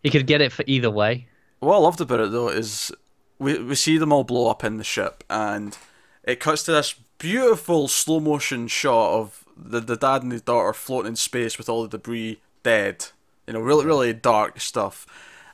You 0.04 0.12
could 0.12 0.28
get 0.28 0.42
it 0.42 0.52
for 0.52 0.64
either 0.68 0.90
way. 0.90 1.28
What 1.60 1.76
I 1.76 1.80
loved 1.80 2.02
about 2.02 2.20
it 2.20 2.32
though 2.32 2.50
is 2.50 2.92
we 3.40 3.58
we 3.60 3.76
see 3.76 3.98
them 3.98 4.14
all 4.14 4.24
blow 4.24 4.50
up 4.50 4.64
in 4.64 4.78
the 4.78 4.84
ship, 4.84 5.24
and 5.30 5.78
it 6.24 6.40
cuts 6.40 6.64
to 6.64 6.72
this 6.72 6.96
beautiful 7.18 7.88
slow 7.88 8.20
motion 8.20 8.68
shot 8.68 9.14
of 9.14 9.44
the 9.56 9.80
the 9.80 9.98
dad 9.98 10.24
and 10.24 10.32
the 10.32 10.40
daughter 10.40 10.74
floating 10.74 11.10
in 11.10 11.16
space 11.16 11.58
with 11.58 11.70
all 11.70 11.84
the 11.84 11.90
debris 11.90 12.40
dead. 12.64 13.08
You 13.48 13.54
know, 13.54 13.60
really 13.60 13.86
really 13.86 14.14
dark 14.14 14.60
stuff. 14.60 15.06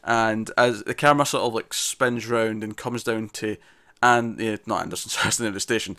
And 0.03 0.51
as 0.57 0.83
the 0.83 0.93
camera 0.93 1.25
sort 1.25 1.43
of 1.43 1.53
like 1.53 1.73
spins 1.73 2.27
round 2.27 2.61
and 2.61 2.75
comes 2.75 3.05
down 3.05 3.29
to, 3.29 3.55
and 4.01 4.37
yeah, 4.37 4.57
not 4.65 4.81
Anderson, 4.81 5.09
sorry, 5.11 5.23
that's 5.25 5.37
the 5.37 5.43
name 5.43 5.49
of 5.49 5.53
the 5.53 5.59
station, 5.61 5.95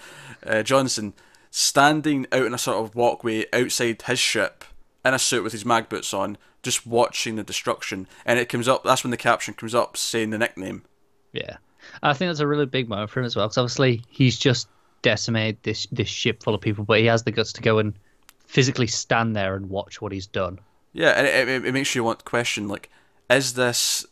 uh, 0.46 0.62
Johnson 0.62 1.14
standing 1.50 2.26
out 2.32 2.44
in 2.44 2.52
a 2.52 2.58
sort 2.58 2.84
of 2.84 2.94
walkway 2.94 3.46
outside 3.52 4.02
his 4.02 4.18
ship 4.18 4.64
in 5.04 5.14
a 5.14 5.18
suit 5.18 5.42
with 5.42 5.52
his 5.52 5.64
mag 5.64 5.88
boots 5.88 6.14
on, 6.14 6.38
just 6.62 6.86
watching 6.86 7.36
the 7.36 7.42
destruction. 7.42 8.06
And 8.24 8.38
it 8.38 8.48
comes 8.48 8.68
up. 8.68 8.84
That's 8.84 9.04
when 9.04 9.10
the 9.10 9.16
caption 9.16 9.54
comes 9.54 9.74
up 9.74 9.96
saying 9.96 10.30
the 10.30 10.38
nickname. 10.38 10.84
Yeah, 11.32 11.56
I 12.02 12.14
think 12.14 12.28
that's 12.28 12.40
a 12.40 12.46
really 12.46 12.66
big 12.66 12.88
moment 12.88 13.10
for 13.10 13.20
him 13.20 13.26
as 13.26 13.36
well 13.36 13.46
because 13.46 13.58
obviously 13.58 14.02
he's 14.08 14.38
just 14.38 14.68
decimated 15.02 15.58
this 15.62 15.86
this 15.92 16.08
ship 16.08 16.42
full 16.42 16.54
of 16.54 16.60
people, 16.60 16.84
but 16.84 17.00
he 17.00 17.06
has 17.06 17.22
the 17.22 17.30
guts 17.30 17.52
to 17.54 17.62
go 17.62 17.78
and 17.78 17.94
physically 18.46 18.86
stand 18.86 19.34
there 19.34 19.56
and 19.56 19.68
watch 19.68 20.00
what 20.00 20.12
he's 20.12 20.26
done. 20.26 20.58
Yeah, 20.92 21.10
and 21.10 21.26
it, 21.26 21.48
it, 21.48 21.66
it 21.66 21.72
makes 21.72 21.94
you 21.94 22.04
want 22.04 22.20
to 22.20 22.24
question 22.24 22.68
like, 22.68 22.90
is 23.28 23.54
this 23.54 24.06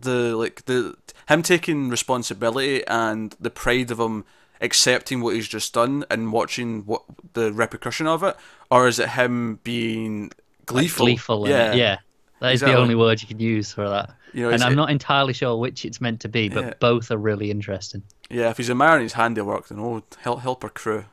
the 0.00 0.36
like 0.36 0.64
the 0.66 0.96
him 1.28 1.42
taking 1.42 1.88
responsibility 1.88 2.86
and 2.86 3.36
the 3.40 3.50
pride 3.50 3.90
of 3.90 3.98
him 3.98 4.24
accepting 4.62 5.20
what 5.20 5.34
he's 5.34 5.48
just 5.48 5.74
done 5.74 6.04
and 6.10 6.32
watching 6.32 6.82
what 6.86 7.02
the 7.34 7.52
repercussion 7.52 8.06
of 8.06 8.22
it, 8.22 8.36
or 8.70 8.88
is 8.88 8.98
it 8.98 9.10
him 9.10 9.60
being 9.64 10.30
gleeful? 10.66 11.04
Gleeful, 11.06 11.44
in 11.44 11.52
it, 11.52 11.76
yeah. 11.76 11.98
That 12.40 12.54
is 12.54 12.62
Exactly. 12.62 12.74
the 12.74 12.80
only 12.80 12.94
word 12.94 13.20
you 13.22 13.28
can 13.28 13.38
use 13.38 13.72
for 13.72 13.88
that. 13.88 14.10
You 14.32 14.44
know, 14.44 14.50
and 14.50 14.62
I'm 14.62 14.72
it- 14.72 14.76
not 14.76 14.90
entirely 14.90 15.32
sure 15.32 15.56
which 15.58 15.84
it's 15.84 16.00
meant 16.00 16.20
to 16.22 16.28
be, 16.28 16.48
but 16.48 16.64
Yeah. 16.64 16.72
both 16.80 17.10
are 17.10 17.18
really 17.18 17.50
interesting. 17.50 18.02
Yeah, 18.30 18.48
if 18.50 18.56
he's 18.56 18.70
admiring 18.70 19.02
his 19.02 19.12
handiwork, 19.12 19.68
then 19.68 19.78
oh, 19.78 20.02
help 20.22 20.40
help 20.40 20.64
our 20.64 20.70
crew. 20.70 21.04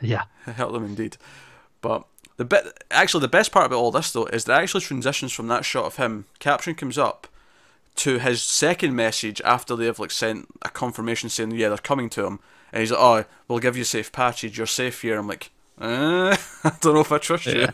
Yeah, 0.00 0.24
help 0.44 0.72
them 0.72 0.84
indeed. 0.84 1.16
But 1.80 2.04
the 2.36 2.44
bit, 2.44 2.84
actually, 2.90 3.20
the 3.20 3.28
best 3.28 3.52
part 3.52 3.66
about 3.66 3.78
all 3.78 3.90
this 3.92 4.10
though 4.10 4.26
is 4.26 4.44
that 4.44 4.60
actually 4.60 4.80
transitions 4.82 5.32
from 5.32 5.48
that 5.48 5.64
shot 5.64 5.84
of 5.86 5.96
him. 5.96 6.26
Caption 6.40 6.74
comes 6.74 6.98
up 6.98 7.28
to 7.96 8.18
his 8.18 8.42
second 8.42 8.94
message 8.96 9.40
after 9.44 9.76
they 9.76 9.86
have 9.86 10.00
like 10.00 10.10
sent 10.10 10.48
a 10.62 10.68
confirmation 10.68 11.28
saying 11.28 11.52
yeah 11.52 11.68
they're 11.68 11.78
coming 11.78 12.10
to 12.10 12.26
him, 12.26 12.40
and 12.74 12.80
he's 12.80 12.90
like, 12.90 13.00
oh, 13.00 13.24
we'll 13.46 13.60
give 13.60 13.76
you 13.76 13.84
safe 13.84 14.10
passage. 14.10 14.58
You're 14.58 14.66
safe 14.66 15.00
here. 15.00 15.16
I'm 15.16 15.28
like, 15.28 15.52
uh, 15.80 16.36
I 16.64 16.72
don't 16.80 16.94
know 16.94 17.00
if 17.00 17.12
I 17.12 17.18
trust 17.18 17.46
you. 17.46 17.68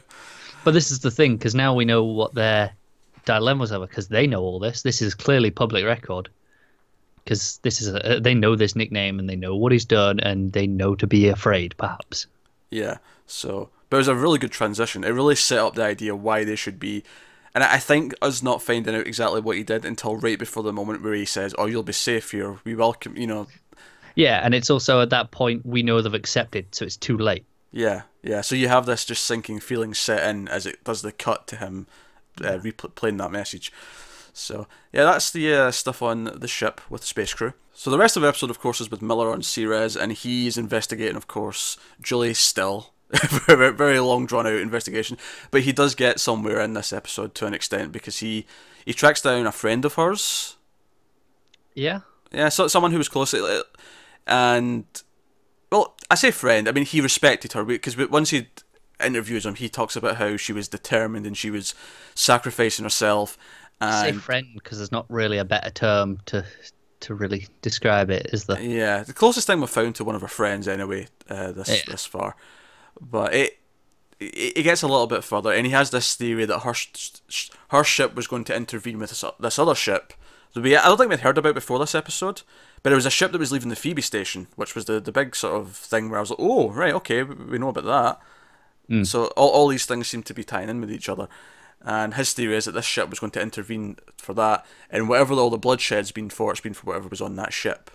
But 0.62 0.72
this 0.74 0.90
is 0.90 1.00
the 1.00 1.10
thing 1.10 1.38
because 1.38 1.54
now 1.54 1.74
we 1.74 1.86
know 1.86 2.04
what 2.04 2.34
their 2.34 2.72
dilemmas 3.24 3.72
are 3.72 3.80
because 3.80 4.08
they 4.08 4.26
know 4.26 4.42
all 4.42 4.58
this. 4.58 4.82
This 4.82 5.00
is 5.00 5.14
clearly 5.14 5.50
public 5.50 5.86
record 5.86 6.28
because 7.24 7.60
this 7.62 7.80
is 7.80 7.94
a, 7.94 8.20
they 8.20 8.34
know 8.34 8.56
this 8.56 8.76
nickname 8.76 9.18
and 9.18 9.26
they 9.26 9.36
know 9.36 9.56
what 9.56 9.72
he's 9.72 9.86
done 9.86 10.20
and 10.20 10.52
they 10.52 10.66
know 10.66 10.94
to 10.96 11.06
be 11.06 11.28
afraid, 11.28 11.74
perhaps. 11.78 12.26
Yeah. 12.68 12.98
So, 13.26 13.70
but 13.88 13.96
it 13.96 14.00
was 14.00 14.08
a 14.08 14.14
really 14.14 14.38
good 14.38 14.52
transition. 14.52 15.02
It 15.02 15.08
really 15.08 15.34
set 15.34 15.60
up 15.60 15.76
the 15.76 15.84
idea 15.84 16.14
why 16.14 16.44
they 16.44 16.56
should 16.56 16.78
be. 16.78 17.04
And 17.54 17.64
I 17.64 17.78
think 17.78 18.12
us 18.20 18.42
not 18.42 18.60
finding 18.60 18.94
out 18.94 19.06
exactly 19.06 19.40
what 19.40 19.56
he 19.56 19.62
did 19.62 19.86
until 19.86 20.16
right 20.16 20.38
before 20.38 20.62
the 20.62 20.74
moment 20.74 21.02
where 21.02 21.14
he 21.14 21.24
says, 21.24 21.54
"Oh, 21.58 21.66
you'll 21.66 21.82
be 21.82 21.92
safe 21.92 22.30
here. 22.30 22.58
We 22.62 22.76
welcome." 22.76 23.16
You 23.16 23.26
know, 23.26 23.46
Yeah, 24.14 24.40
and 24.44 24.54
it's 24.54 24.70
also 24.70 25.00
at 25.00 25.10
that 25.10 25.30
point 25.30 25.64
we 25.64 25.82
know 25.82 26.00
they've 26.00 26.14
accepted, 26.14 26.74
so 26.74 26.84
it's 26.84 26.96
too 26.96 27.16
late. 27.16 27.44
Yeah, 27.72 28.02
yeah. 28.22 28.40
So 28.40 28.54
you 28.54 28.68
have 28.68 28.86
this 28.86 29.04
just 29.04 29.24
sinking 29.24 29.60
feeling 29.60 29.94
set 29.94 30.28
in 30.28 30.48
as 30.48 30.66
it 30.66 30.82
does 30.84 31.02
the 31.02 31.12
cut 31.12 31.46
to 31.48 31.56
him 31.56 31.86
uh, 32.40 32.58
replaying 32.58 33.18
that 33.18 33.30
message. 33.30 33.72
So 34.32 34.66
yeah, 34.92 35.04
that's 35.04 35.30
the 35.30 35.52
uh, 35.52 35.70
stuff 35.70 36.02
on 36.02 36.24
the 36.24 36.48
ship 36.48 36.80
with 36.90 37.02
the 37.02 37.06
space 37.06 37.34
crew. 37.34 37.52
So 37.72 37.90
the 37.90 37.98
rest 37.98 38.16
of 38.16 38.22
the 38.22 38.28
episode, 38.28 38.50
of 38.50 38.60
course, 38.60 38.80
is 38.80 38.90
with 38.90 39.02
Miller 39.02 39.30
on 39.30 39.42
Ceres, 39.42 39.96
and 39.96 40.12
he's 40.12 40.58
investigating, 40.58 41.16
of 41.16 41.26
course, 41.26 41.76
Julie 42.00 42.34
still. 42.34 42.92
very, 43.48 43.98
long 43.98 44.24
drawn 44.24 44.46
out 44.46 44.52
investigation, 44.52 45.18
but 45.50 45.62
he 45.62 45.72
does 45.72 45.96
get 45.96 46.20
somewhere 46.20 46.60
in 46.60 46.74
this 46.74 46.92
episode 46.92 47.34
to 47.34 47.44
an 47.44 47.54
extent 47.54 47.90
because 47.90 48.18
he 48.18 48.46
he 48.84 48.92
tracks 48.92 49.20
down 49.20 49.48
a 49.48 49.52
friend 49.52 49.84
of 49.84 49.94
hers 49.94 50.54
Yeah, 51.74 52.02
yeah, 52.30 52.50
so 52.50 52.68
someone 52.68 52.92
who 52.92 52.98
was 52.98 53.08
close, 53.08 53.34
and 54.26 54.84
well, 55.72 55.96
I 56.10 56.14
say 56.14 56.30
friend. 56.30 56.68
I 56.68 56.72
mean, 56.72 56.84
he 56.84 57.00
respected 57.00 57.52
her 57.52 57.64
because 57.64 57.96
once 57.96 58.30
he 58.30 58.48
interviews 59.02 59.46
him, 59.46 59.54
he 59.54 59.68
talks 59.68 59.96
about 59.96 60.16
how 60.16 60.36
she 60.36 60.52
was 60.52 60.68
determined 60.68 61.26
and 61.26 61.36
she 61.36 61.50
was 61.50 61.74
sacrificing 62.14 62.84
herself, 62.84 63.38
Say 63.82 64.10
And 64.10 64.22
friend 64.22 64.46
because 64.54 64.78
there's 64.78 64.92
not 64.92 65.06
really 65.08 65.38
a 65.38 65.44
better 65.44 65.70
term 65.70 66.18
to 66.26 66.44
to 67.00 67.14
really 67.14 67.46
describe 67.62 68.10
it, 68.10 68.26
is 68.32 68.44
there? 68.44 68.60
yeah, 68.60 69.02
the 69.02 69.14
closest 69.14 69.46
thing 69.46 69.58
we've 69.60 69.70
found 69.70 69.94
to 69.94 70.04
one 70.04 70.14
of 70.14 70.20
her 70.20 70.28
friends 70.28 70.68
anyway. 70.68 71.06
Uh, 71.30 71.52
this 71.52 71.68
Yeah. 71.68 71.82
this 71.92 72.04
far, 72.06 72.36
but 73.00 73.34
it. 73.34 73.56
It 74.18 74.58
it 74.58 74.62
gets 74.64 74.82
a 74.82 74.86
little 74.86 75.06
bit 75.06 75.24
further, 75.24 75.50
and 75.50 75.64
he 75.64 75.72
has 75.72 75.88
this 75.88 76.14
theory 76.14 76.44
that 76.44 76.58
her 76.60 76.74
her 77.68 77.82
ship 77.84 78.14
was 78.14 78.26
going 78.26 78.44
to 78.44 78.54
intervene 78.54 78.98
with 78.98 79.08
this, 79.08 79.24
this 79.40 79.58
other 79.58 79.74
ship. 79.74 80.12
that 80.52 80.60
we 80.60 80.76
I 80.76 80.84
don't 80.84 80.98
think 80.98 81.08
we'd 81.08 81.20
heard 81.20 81.38
about 81.38 81.54
before 81.54 81.78
this 81.78 81.94
episode, 81.94 82.42
but 82.82 82.92
it 82.92 82.96
was 82.96 83.06
a 83.06 83.10
ship 83.10 83.32
that 83.32 83.38
was 83.38 83.52
leaving 83.52 83.68
the 83.68 83.76
Phoebe 83.76 84.02
station, 84.02 84.46
which 84.56 84.74
was 84.74 84.86
the, 84.86 85.00
the 85.00 85.12
big 85.12 85.36
sort 85.36 85.60
of 85.60 85.76
thing 85.76 86.08
where 86.08 86.18
I 86.18 86.22
was 86.22 86.30
like, 86.30 86.40
oh 86.40 86.70
right, 86.70 86.94
okay, 86.94 87.22
we 87.22 87.58
know 87.58 87.68
about 87.68 87.84
that. 87.84 88.20
Hmm. 88.88 89.04
So 89.04 89.26
all, 89.36 89.50
all 89.50 89.68
these 89.68 89.86
things 89.86 90.08
seem 90.08 90.22
to 90.24 90.34
be 90.34 90.44
tying 90.44 90.68
in 90.68 90.80
with 90.80 90.90
each 90.90 91.08
other. 91.08 91.28
And 91.82 92.14
his 92.14 92.32
theory 92.32 92.56
is 92.56 92.66
that 92.66 92.72
this 92.72 92.84
ship 92.84 93.08
was 93.08 93.20
going 93.20 93.30
to 93.32 93.40
intervene 93.40 93.96
for 94.18 94.34
that, 94.34 94.66
and 94.90 95.08
whatever 95.08 95.34
all 95.34 95.48
the 95.48 95.56
bloodshed's 95.56 96.12
been 96.12 96.28
for, 96.28 96.50
it's 96.50 96.60
been 96.60 96.74
for 96.74 96.86
whatever 96.86 97.08
was 97.08 97.22
on 97.22 97.36
that 97.36 97.54
ship. 97.54 97.90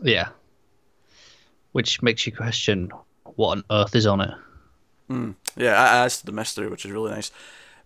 Yeah. 0.00 0.28
Which 1.72 2.00
makes 2.00 2.26
you 2.26 2.32
question 2.32 2.90
what 3.36 3.58
on 3.58 3.64
earth 3.70 3.94
is 3.94 4.06
on 4.06 4.22
it. 4.22 4.34
Hmm. 5.08 5.32
Yeah, 5.56 5.72
that 5.72 6.04
adds 6.04 6.20
to 6.20 6.26
the 6.26 6.32
mystery, 6.32 6.68
which 6.68 6.86
is 6.86 6.90
really 6.90 7.10
nice. 7.10 7.30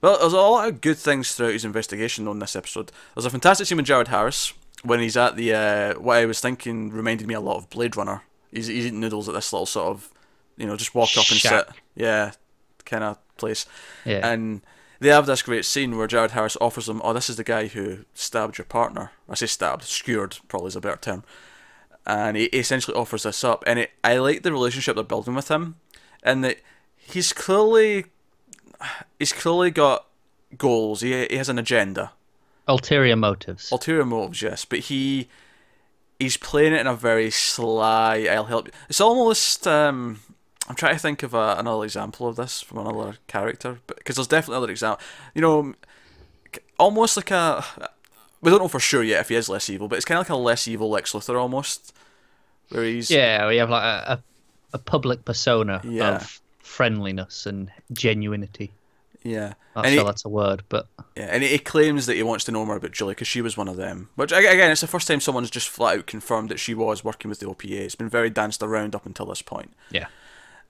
Well, 0.00 0.18
there's 0.18 0.33
a 0.33 0.37
lot 0.37 0.68
of 0.68 0.80
good 0.80 0.99
things 0.99 1.35
throughout 1.35 1.54
his 1.54 1.64
investigation 1.64 2.28
on 2.28 2.38
this 2.38 2.54
episode. 2.54 2.92
There's 3.14 3.25
a 3.25 3.30
fantastic 3.30 3.66
scene 3.66 3.78
with 3.78 3.87
Jared 3.87 4.09
Harris 4.09 4.52
when 4.87 5.00
he's 5.00 5.16
at 5.16 5.37
the 5.37 5.55
uh, 5.55 5.95
what 5.95 6.19
I 6.19 6.26
was 6.26 6.40
thinking 6.40 6.90
reminded 6.90 7.26
me 7.26 7.35
a 7.35 7.40
lot 7.40 7.57
of 7.57 7.69
Blade 7.71 7.97
Runner. 7.97 8.23
He's, 8.50 8.69
he's 8.69 8.87
eating 8.87 9.00
noodles 9.00 9.28
at 9.28 9.35
this 9.35 9.52
little 9.52 9.66
sort 9.66 9.88
of, 9.88 10.11
you 10.57 10.66
know, 10.66 10.76
just 10.76 10.95
walk 10.95 11.11
up 11.16 11.31
and 11.31 11.40
sit, 11.40 11.66
yeah, 11.95 12.33
kind 12.85 13.05
of 13.05 13.19
place. 13.37 13.66
Yeah. 14.05 14.26
And 14.26 14.62
they 15.00 15.09
have 15.09 15.26
this 15.26 15.43
great 15.43 15.64
scene 15.64 15.97
where 15.97 16.07
Jared 16.07 16.31
Harris 16.31 16.57
offers 16.61 16.87
them, 16.87 17.00
"Oh, 17.05 17.12
this 17.12 17.28
is 17.28 17.37
the 17.37 17.45
guy 17.45 17.66
who 17.66 18.05
stabbed 18.14 18.59
your 18.59 18.64
partner." 18.64 19.12
I 19.28 19.35
say 19.35 19.47
stabbed, 19.47 19.83
skewered 19.83 20.38
probably 20.49 20.69
is 20.69 20.76
a 20.76 20.81
better 20.81 20.97
term. 20.97 21.25
And 22.07 22.37
he 22.37 22.49
he 22.52 22.59
essentially 22.59 22.97
offers 22.97 23.25
this 23.25 23.43
up, 23.45 23.64
and 23.66 23.81
it, 23.81 23.90
I 24.05 24.16
like 24.19 24.43
the 24.43 24.52
relationship 24.52 24.95
they're 24.95 25.05
building 25.05 25.35
with 25.35 25.50
him, 25.50 25.76
and 26.23 26.45
that 26.45 26.59
he's 26.97 27.33
clearly, 27.33 28.07
he's 29.19 29.33
clearly 29.33 29.71
got 29.71 30.07
goals. 30.57 31.00
He 31.00 31.26
he 31.26 31.37
has 31.37 31.49
an 31.49 31.59
agenda, 31.59 32.12
Ulterior 32.68 33.16
motives. 33.16 33.70
ulterior 33.70 34.04
motives, 34.04 34.42
yes, 34.42 34.64
but 34.64 34.80
he 34.80 35.28
he's 36.18 36.37
playing 36.37 36.73
it 36.73 36.80
in 36.80 36.87
a 36.87 36.94
very 36.96 37.30
sly. 37.30 38.26
I'll 38.30 38.44
help 38.46 38.66
you. 38.66 38.73
It's 38.88 39.00
almost. 39.00 39.66
Um, 39.66 40.20
I'm 40.68 40.75
trying 40.75 40.94
to 40.94 40.99
think 40.99 41.23
of 41.23 41.32
a, 41.32 41.56
another 41.58 41.85
example 41.85 42.26
of 42.26 42.35
this 42.35 42.61
from 42.61 42.78
another 42.78 43.18
character, 43.28 43.78
because 43.87 44.16
there's 44.16 44.26
definitely 44.26 44.62
other 44.64 44.73
example. 44.73 45.04
You 45.35 45.42
know, 45.42 45.75
almost 46.78 47.16
like 47.16 47.30
a. 47.30 47.64
We 48.40 48.50
don't 48.50 48.61
know 48.61 48.68
for 48.68 48.80
sure 48.80 49.02
yet 49.02 49.20
if 49.20 49.28
he 49.28 49.35
is 49.37 49.49
less 49.49 49.70
evil, 49.70 49.87
but 49.88 49.96
it's 49.96 50.04
kind 50.04 50.18
of 50.20 50.28
like 50.28 50.37
a 50.37 50.40
less 50.40 50.66
evil 50.68 50.90
Lex 50.90 51.12
Luthor 51.12 51.40
almost, 51.40 51.94
where 52.70 52.85
he's 52.85 53.11
Yeah, 53.11 53.46
we 53.49 53.56
have 53.56 53.70
like 53.70 53.82
a, 53.82 54.12
a, 54.12 54.23
a 54.75 54.78
public 54.78 55.25
persona 55.25 55.80
Yeah. 55.85 56.16
of 56.16 56.40
friendliness 56.58 57.46
and 57.46 57.70
genuinity. 57.92 58.70
Yeah, 59.26 59.54
Not 59.75 59.85
and 59.87 59.95
sure 59.95 60.02
he, 60.02 60.06
that's 60.06 60.25
a 60.25 60.28
word, 60.28 60.62
but 60.68 60.87
yeah, 61.16 61.28
and 61.30 61.42
he 61.42 61.59
claims 61.59 62.06
that 62.06 62.14
he 62.16 62.23
wants 62.23 62.45
to 62.45 62.52
know 62.52 62.64
more 62.64 62.76
about 62.76 62.92
Julie 62.92 63.12
because 63.12 63.28
she 63.28 63.40
was 63.42 63.56
one 63.56 63.68
of 63.68 63.76
them. 63.76 64.09
Which 64.14 64.33
again, 64.33 64.71
it's 64.71 64.80
the 64.80 64.87
first 64.87 65.09
time 65.09 65.21
someone's 65.21 65.50
just 65.50 65.68
flat 65.68 65.99
out 65.99 66.06
confirmed 66.06 66.49
that 66.50 66.61
she 66.61 66.75
was 66.75 67.02
working 67.04 67.28
with 67.28 67.40
the 67.40 67.47
OPA. 67.47 67.71
It's 67.80 67.95
been 67.95 68.09
very 68.09 68.30
danced 68.30 68.62
around 68.62 68.95
up 68.95 69.06
until 69.06 69.26
this 69.26 69.42
point. 69.42 69.73
yeah. 69.90 70.06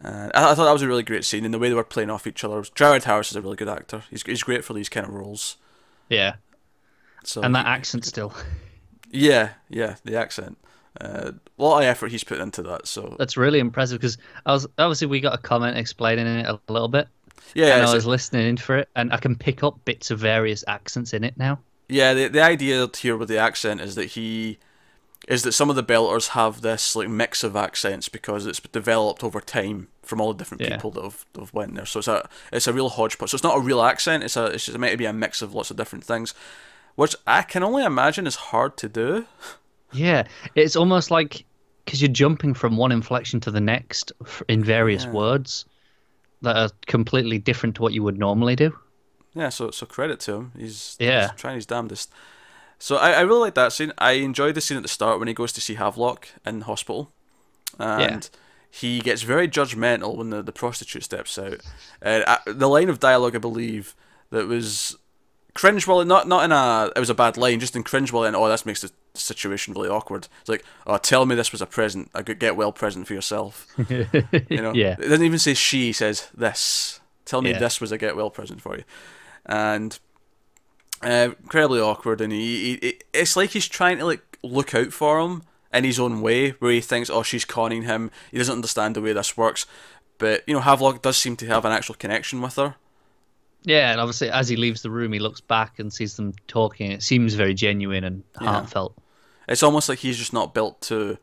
And 0.00 0.30
I, 0.34 0.50
I 0.50 0.54
thought 0.54 0.66
that 0.66 0.72
was 0.72 0.82
a 0.82 0.88
really 0.88 1.02
great 1.02 1.25
scene, 1.25 1.44
and 1.46 1.54
the 1.54 1.58
way 1.58 1.68
they 1.70 1.75
were 1.75 1.82
playing 1.84 2.10
off 2.10 2.26
each 2.26 2.44
other. 2.44 2.62
Jared 2.75 3.04
Harris 3.04 3.30
is 3.30 3.36
a 3.36 3.40
really 3.40 3.56
good 3.56 3.68
actor. 3.68 4.02
He's 4.10 4.22
he's 4.22 4.42
great 4.42 4.64
for 4.64 4.75
these 4.75 4.88
kind 4.90 5.06
of 5.06 5.12
roles. 5.14 5.56
Yeah. 6.10 6.34
So 7.25 7.40
And 7.42 7.54
that 7.54 7.64
he- 7.66 7.72
accent 7.72 8.04
still. 8.04 8.34
yeah, 9.10 9.50
yeah, 9.68 9.96
the 10.04 10.16
accent. 10.16 10.58
Uh, 11.00 11.32
a 11.58 11.62
lot 11.62 11.78
of 11.78 11.84
effort 11.84 12.10
he's 12.10 12.25
put 12.25 12.40
into 12.40 12.62
that. 12.62 12.86
So 12.86 13.16
That's 13.18 13.36
really 13.36 13.58
impressive 13.58 13.98
because 14.00 14.16
I 14.46 14.52
was 14.52 14.66
obviously 14.78 15.08
we 15.08 15.20
got 15.20 15.34
a 15.34 15.38
comment 15.38 15.76
explaining 15.76 16.26
it 16.26 16.46
a 16.46 16.58
little 16.68 16.88
bit. 16.88 17.08
Yeah, 17.54 17.76
and 17.76 17.86
I 17.86 17.90
a- 17.90 17.94
was 17.94 18.06
listening 18.06 18.46
in 18.46 18.56
for 18.56 18.76
it, 18.78 18.88
and 18.96 19.12
I 19.12 19.16
can 19.18 19.36
pick 19.36 19.62
up 19.62 19.84
bits 19.84 20.10
of 20.10 20.18
various 20.18 20.64
accents 20.66 21.12
in 21.12 21.24
it 21.24 21.36
now. 21.36 21.58
yeah. 21.88 22.14
The 22.14 22.28
the 22.28 22.42
idea 22.42 22.88
here 22.96 23.16
with 23.16 23.28
the 23.28 23.38
accent 23.38 23.80
is 23.80 23.94
that 23.94 24.06
he 24.06 24.58
is 25.28 25.42
that 25.42 25.52
some 25.52 25.70
of 25.70 25.76
the 25.76 25.82
Belters 25.82 26.28
have 26.28 26.60
this 26.60 26.94
like 26.94 27.08
mix 27.08 27.42
of 27.42 27.56
accents 27.56 28.08
because 28.08 28.46
it's 28.46 28.60
developed 28.60 29.24
over 29.24 29.40
time 29.40 29.88
from 30.02 30.20
all 30.20 30.32
the 30.32 30.38
different 30.38 30.60
Yeah. 30.62 30.76
people 30.76 30.90
that 30.92 31.02
have, 31.02 31.24
that 31.32 31.40
have 31.40 31.52
went 31.54 31.74
there. 31.74 31.86
So 31.86 31.98
it's 31.98 32.08
a 32.08 32.28
it's 32.52 32.66
a 32.68 32.72
real 32.72 32.88
hodgepodge. 32.90 33.30
So 33.30 33.34
it's 33.36 33.42
not 33.44 33.56
a 33.56 33.60
real 33.60 33.82
accent. 33.82 34.22
It's 34.22 34.36
a 34.36 34.46
it's 34.46 34.66
just 34.66 34.78
meant 34.78 34.92
to 34.92 34.96
be 34.98 35.06
a 35.06 35.12
mix 35.12 35.42
of 35.42 35.54
lots 35.54 35.70
of 35.70 35.76
different 35.76 36.04
things, 36.04 36.34
which 36.94 37.16
I 37.26 37.42
can 37.42 37.62
only 37.64 37.82
imagine 37.84 38.26
is 38.26 38.36
hard 38.36 38.76
to 38.78 38.88
do. 38.88 39.26
Yeah, 39.92 40.24
it's 40.54 40.76
almost 40.76 41.10
like 41.10 41.44
because 41.84 42.02
you're 42.02 42.10
jumping 42.12 42.54
from 42.54 42.76
one 42.76 42.92
inflection 42.92 43.40
to 43.40 43.50
the 43.50 43.60
next 43.60 44.12
in 44.48 44.62
various 44.64 45.04
Yeah. 45.04 45.12
words 45.12 45.64
that 46.46 46.56
are 46.56 46.70
completely 46.86 47.38
different 47.38 47.76
to 47.76 47.82
what 47.82 47.92
you 47.92 48.02
would 48.02 48.18
normally 48.18 48.56
do. 48.56 48.76
Yeah, 49.34 49.50
so 49.50 49.70
so 49.70 49.84
credit 49.86 50.18
to 50.20 50.32
him. 50.34 50.52
He's, 50.58 50.96
Yeah. 50.98 51.28
he's 51.30 51.40
trying 51.40 51.56
his 51.56 51.66
damnedest. 51.66 52.10
So 52.78 52.96
I, 52.96 53.12
I 53.12 53.20
really 53.20 53.40
like 53.40 53.54
that 53.54 53.72
scene. 53.72 53.92
I 53.98 54.12
enjoyed 54.12 54.54
the 54.54 54.60
scene 54.60 54.76
at 54.76 54.82
the 54.82 54.88
start 54.88 55.18
when 55.18 55.28
he 55.28 55.34
goes 55.34 55.52
to 55.52 55.60
see 55.60 55.74
Havelock 55.74 56.28
in 56.44 56.62
hospital, 56.62 57.10
and 57.78 58.28
he 58.70 59.00
gets 59.00 59.22
very 59.22 59.48
judgmental 59.48 60.16
when 60.16 60.30
the, 60.30 60.42
the 60.42 60.52
prostitute 60.52 61.04
steps 61.04 61.38
out. 61.38 61.60
And 62.02 62.24
uh, 62.26 62.38
the 62.46 62.68
line 62.68 62.88
of 62.90 63.00
dialogue, 63.00 63.34
I 63.34 63.38
believe, 63.38 63.94
that 64.30 64.46
was 64.46 64.96
cringeworthy. 65.54 66.06
Not 66.06 66.28
not 66.28 66.44
in 66.44 66.52
a 66.52 66.90
it 66.94 67.00
was 67.00 67.10
a 67.10 67.14
bad 67.14 67.36
line, 67.36 67.60
just 67.60 67.76
in 67.76 67.84
cringeworthy. 67.84 68.28
And 68.28 68.36
oh, 68.36 68.48
this 68.48 68.66
makes 68.66 68.82
the 68.82 68.90
situation 69.20 69.75
really 69.75 69.88
awkward. 69.88 70.28
It's 70.40 70.49
like, 70.49 70.64
oh, 70.87 70.99
tell 70.99 71.26
me 71.26 71.35
this 71.35 71.52
was 71.52 71.61
a 71.62 71.66
present, 71.66 72.11
a 72.14 72.23
good 72.23 72.38
get 72.38 72.56
well 72.56 72.73
present 72.73 73.06
for 73.06 73.14
yourself. 73.14 73.66
You 73.88 74.62
know, 74.62 74.73
Yeah. 74.75 74.96
It 74.99 75.08
doesn't 75.08 75.25
even 75.25 75.38
say 75.38 75.54
she. 75.54 75.92
Says 75.92 76.28
this. 76.35 77.00
Tell 77.25 77.42
me 77.42 77.50
Yeah. 77.50 77.58
this 77.58 77.80
was 77.80 77.92
a 77.92 77.99
get 77.99 78.16
well 78.16 78.30
present 78.30 78.61
for 78.62 78.76
you, 78.76 78.85
and 79.44 79.99
uh, 81.02 81.30
incredibly 81.42 81.80
awkward. 81.80 82.20
And 82.20 82.32
he, 82.32 82.76
he, 82.80 82.99
it's 83.12 83.37
like 83.37 83.50
he's 83.50 83.68
trying 83.68 83.99
to 83.99 84.04
like 84.04 84.38
look 84.42 84.75
out 84.75 84.92
for 84.92 85.20
him 85.20 85.42
in 85.73 85.85
his 85.85 85.99
own 86.00 86.20
way, 86.23 86.50
where 86.52 86.73
he 86.73 86.80
thinks, 86.80 87.11
oh, 87.11 87.23
she's 87.23 87.44
conning 87.44 87.82
him. 87.82 88.11
He 88.30 88.38
doesn't 88.38 88.54
understand 88.54 88.96
the 88.96 89.00
way 89.02 89.12
this 89.12 89.37
works. 89.37 89.66
But 90.18 90.42
you 90.46 90.54
know, 90.54 90.61
Havelock 90.61 91.02
does 91.02 91.16
seem 91.16 91.37
to 91.37 91.46
have 91.46 91.64
an 91.64 91.73
actual 91.73 91.94
connection 91.96 92.40
with 92.40 92.56
her. 92.56 92.76
Yeah, 93.64 93.90
and 93.90 94.00
obviously 94.00 94.30
as 94.30 94.49
he 94.49 94.54
leaves 94.56 94.82
the 94.82 94.90
room, 94.90 95.12
he 95.12 95.18
looks 95.18 95.40
back 95.40 95.80
and 95.80 95.92
sees 95.92 96.16
them 96.16 96.32
talking. 96.46 96.92
It 96.92 97.02
seems 97.02 97.35
very 97.35 97.52
genuine 97.52 98.04
and 98.04 98.23
Yeah. 98.40 98.61
It's 99.48 99.62
almost 99.62 99.88
like 99.88 100.00
he's 100.00 100.18
just 100.18 100.32
not 100.32 100.54
built 100.54 100.80
to 100.82 101.18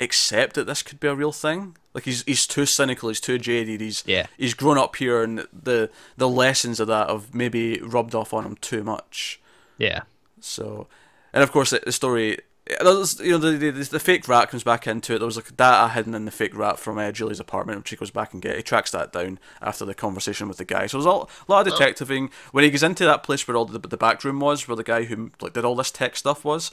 accept 0.00 0.54
that 0.54 0.66
this 0.66 0.82
could 0.82 0.98
be 1.00 1.08
a 1.08 1.14
real 1.14 1.32
thing. 1.32 1.76
Like 1.94 2.04
he's 2.04 2.22
he's 2.24 2.46
too 2.46 2.66
cynical, 2.66 3.08
he's 3.08 3.20
too 3.20 3.38
jaded, 3.38 3.80
he's 3.80 4.02
Yeah. 4.06 4.26
he's 4.38 4.54
grown 4.54 4.78
up 4.78 4.96
here 4.96 5.22
and 5.22 5.46
the 5.52 5.90
the 6.16 6.28
lessons 6.28 6.80
of 6.80 6.88
that 6.88 7.10
have 7.10 7.34
maybe 7.34 7.78
rubbed 7.80 8.14
off 8.14 8.32
on 8.32 8.44
him 8.46 8.56
too 8.56 8.82
much. 8.82 9.40
Yeah, 9.78 10.02
So, 10.40 10.86
and 11.32 11.42
of 11.42 11.50
course 11.52 11.70
the 11.70 11.90
story, 11.92 12.38
there's, 12.80 13.18
you 13.20 13.32
know, 13.32 13.38
the, 13.38 13.70
the 13.70 13.70
the 13.70 14.00
fake 14.00 14.28
rat 14.28 14.50
comes 14.50 14.62
back 14.62 14.86
into 14.86 15.14
it. 15.14 15.18
There 15.18 15.26
was 15.26 15.36
like 15.36 15.56
data 15.56 15.92
hidden 15.92 16.14
in 16.14 16.24
the 16.24 16.30
fake 16.30 16.56
rat 16.56 16.78
from 16.78 16.98
uh, 16.98 17.10
Julie's 17.12 17.40
apartment, 17.40 17.78
which 17.78 17.90
he 17.90 17.96
goes 17.96 18.10
back 18.10 18.32
and 18.32 18.42
get. 18.42 18.56
He 18.56 18.62
tracks 18.62 18.90
that 18.90 19.12
down 19.12 19.38
after 19.60 19.84
the 19.84 19.94
conversation 19.94 20.48
with 20.48 20.58
the 20.58 20.64
guy. 20.64 20.86
So 20.86 20.98
there's 20.98 21.06
a 21.06 21.10
lot, 21.10 21.30
a 21.48 21.52
lot 21.52 21.66
of 21.66 21.72
detectiving 21.72 22.30
when 22.52 22.64
he 22.64 22.70
goes 22.70 22.82
into 22.82 23.04
that 23.04 23.22
place 23.22 23.46
where 23.46 23.56
all 23.56 23.64
the 23.64 23.78
the 23.78 23.96
back 23.96 24.22
room 24.24 24.40
was, 24.40 24.66
where 24.68 24.76
the 24.76 24.84
guy 24.84 25.04
who 25.04 25.30
like 25.40 25.52
did 25.52 25.64
all 25.64 25.74
this 25.76 25.90
tech 25.90 26.16
stuff 26.16 26.44
was. 26.44 26.70